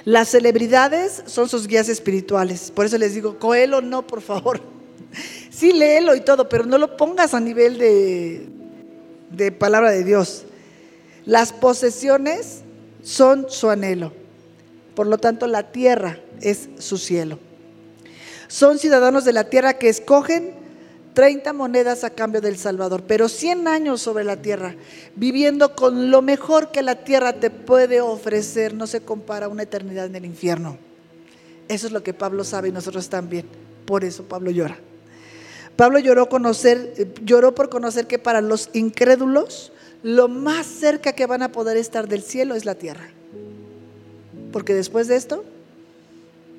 [0.05, 2.71] Las celebridades son sus guías espirituales.
[2.71, 4.61] Por eso les digo, Coelho no, por favor.
[5.51, 8.49] Sí, léelo y todo, pero no lo pongas a nivel de,
[9.31, 10.43] de palabra de Dios.
[11.25, 12.63] Las posesiones
[13.05, 14.13] son su anhelo.
[14.97, 17.39] Por lo tanto, la tierra es su cielo.
[18.49, 20.64] Son ciudadanos de la tierra que escogen
[21.15, 24.75] 30 monedas a cambio del Salvador, pero 100 años sobre la tierra,
[25.15, 29.63] viviendo con lo mejor que la tierra te puede ofrecer, no se compara a una
[29.63, 30.77] eternidad en el infierno.
[31.69, 33.47] Eso es lo que Pablo sabe y nosotros también.
[33.87, 34.77] Por eso Pablo llora.
[35.77, 41.43] Pablo lloró, conocer, lloró por conocer que para los incrédulos lo más cerca que van
[41.43, 43.09] a poder estar del cielo es la tierra.
[44.53, 45.45] Porque después de esto,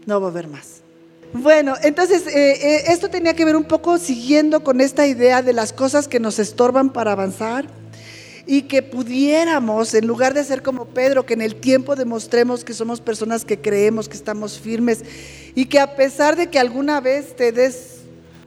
[0.06, 0.85] no va a haber más.
[1.34, 5.54] Bueno, entonces eh, eh, esto tenía que ver un poco siguiendo con esta idea de
[5.54, 7.68] las cosas que nos estorban para avanzar
[8.48, 12.74] y que pudiéramos, en lugar de ser como Pedro, que en el tiempo demostremos que
[12.74, 15.04] somos personas que creemos, que estamos firmes
[15.56, 18.02] y que a pesar de que alguna vez te des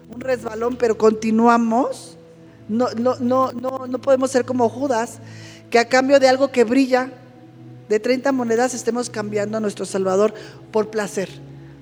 [0.09, 2.17] un resbalón, pero continuamos,
[2.69, 5.19] no, no, no, no, no podemos ser como Judas,
[5.71, 7.11] que a cambio de algo que brilla,
[7.89, 10.35] de 30 monedas, estemos cambiando a nuestro Salvador
[10.71, 11.29] por placer,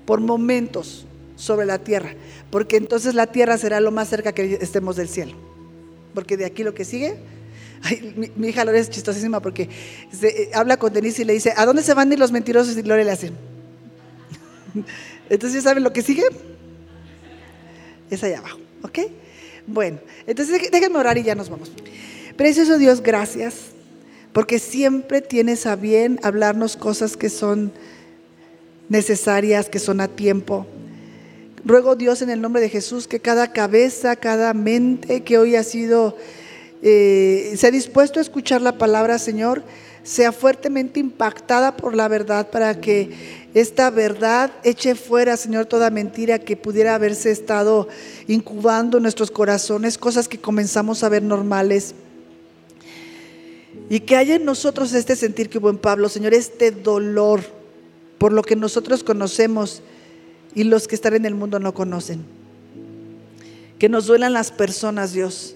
[0.06, 1.04] por momentos
[1.36, 2.14] sobre la tierra,
[2.50, 5.32] porque entonces la tierra será lo más cerca que estemos del cielo.
[6.14, 7.18] Porque de aquí lo que sigue,
[8.36, 9.68] mi, hija Lore es chistosísima porque
[10.22, 12.76] eh, habla con Denise y le dice, ¿a dónde se van a ir los mentirosos?
[12.76, 13.32] Y Lore le hace.
[15.28, 16.24] Entonces, ¿ya saben lo que sigue?
[18.10, 18.98] Es allá abajo, ¿ok?
[19.66, 19.98] Bueno,
[20.28, 21.72] entonces déjenme orar y ya nos vamos.
[22.36, 23.54] Precioso Dios, gracias,
[24.32, 27.72] porque siempre tienes a bien hablarnos cosas que son
[28.88, 30.66] necesarias, que son a tiempo.
[31.64, 35.64] Ruego Dios en el nombre de Jesús que cada cabeza, cada mente que hoy ha
[35.64, 36.16] sido,
[36.82, 39.64] eh, se ha dispuesto a escuchar la palabra, Señor,
[40.04, 43.10] sea fuertemente impactada por la verdad para que
[43.54, 47.88] esta verdad eche fuera, Señor, toda mentira que pudiera haberse estado
[48.28, 51.94] incubando en nuestros corazones, cosas que comenzamos a ver normales.
[53.90, 57.55] Y que haya en nosotros este sentir que hubo en Pablo, Señor, este dolor
[58.18, 59.82] por lo que nosotros conocemos
[60.54, 62.24] y los que están en el mundo no conocen.
[63.78, 65.54] Que nos duelan las personas, Dios.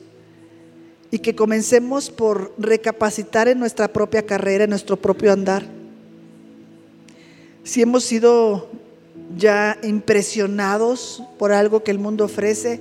[1.10, 5.80] Y que comencemos por recapacitar en nuestra propia carrera, en nuestro propio andar
[7.64, 8.68] si hemos sido
[9.36, 12.80] ya impresionados por algo que el mundo ofrece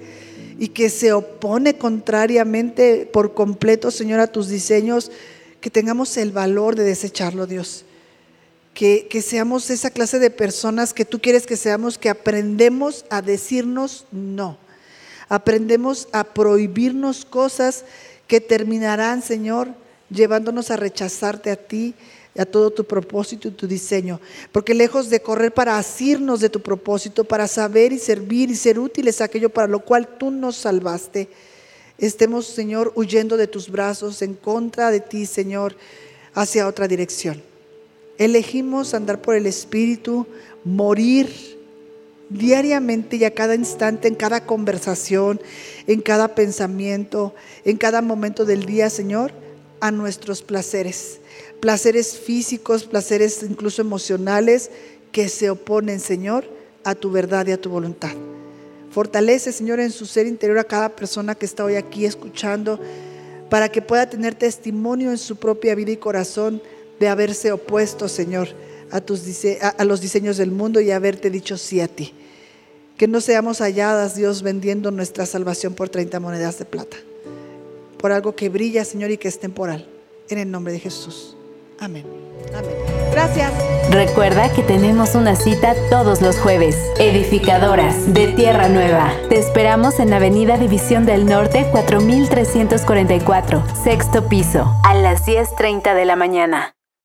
[0.57, 5.11] y que se opone contrariamente por completo, Señor, a tus diseños,
[5.61, 7.85] que tengamos el valor de desecharlo, Dios.
[8.73, 14.05] Que, seamos esa clase de personas que tú quieres que seamos, que aprendemos a decirnos
[14.11, 14.57] no.
[15.27, 17.83] Aprendemos a prohibirnos cosas
[18.27, 19.69] que terminarán, Señor,
[20.09, 21.93] llevándonos a rechazarte a ti,
[22.37, 24.21] a todo tu propósito y tu diseño.
[24.51, 28.79] Porque lejos de correr para asirnos de tu propósito, para saber y servir y ser
[28.79, 31.29] útiles a aquello para lo cual tú nos salvaste,
[31.97, 35.75] estemos, Señor, huyendo de tus brazos en contra de ti, Señor,
[36.33, 37.48] hacia otra dirección.
[38.19, 40.27] Elegimos andar por el Espíritu,
[40.63, 41.57] morir
[42.29, 45.41] diariamente y a cada instante, en cada conversación,
[45.87, 47.33] en cada pensamiento,
[47.65, 49.31] en cada momento del día, Señor,
[49.79, 51.19] a nuestros placeres
[51.59, 54.71] placeres físicos, placeres incluso emocionales
[55.11, 56.45] que se oponen, Señor,
[56.83, 58.11] a tu verdad y a tu voluntad.
[58.91, 62.79] Fortalece, Señor, en su ser interior a cada persona que está hoy aquí escuchando,
[63.49, 66.61] para que pueda tener testimonio en su propia vida y corazón
[66.99, 68.49] de haberse opuesto, Señor,
[68.91, 69.21] a, tus,
[69.61, 72.13] a los diseños del mundo y haberte dicho sí a ti.
[72.97, 76.97] Que no seamos halladas, Dios, vendiendo nuestra salvación por 30 monedas de plata,
[77.97, 79.87] por algo que brilla, Señor, y que es temporal.
[80.27, 81.35] En el nombre de Jesús.
[81.79, 82.05] Amén.
[82.53, 82.75] Amén.
[83.11, 83.51] Gracias.
[83.89, 86.75] Recuerda que tenemos una cita todos los jueves.
[86.99, 89.13] Edificadoras de Tierra Nueva.
[89.29, 96.15] Te esperamos en Avenida División del Norte 4344, sexto piso, a las 10.30 de la
[96.15, 96.75] mañana.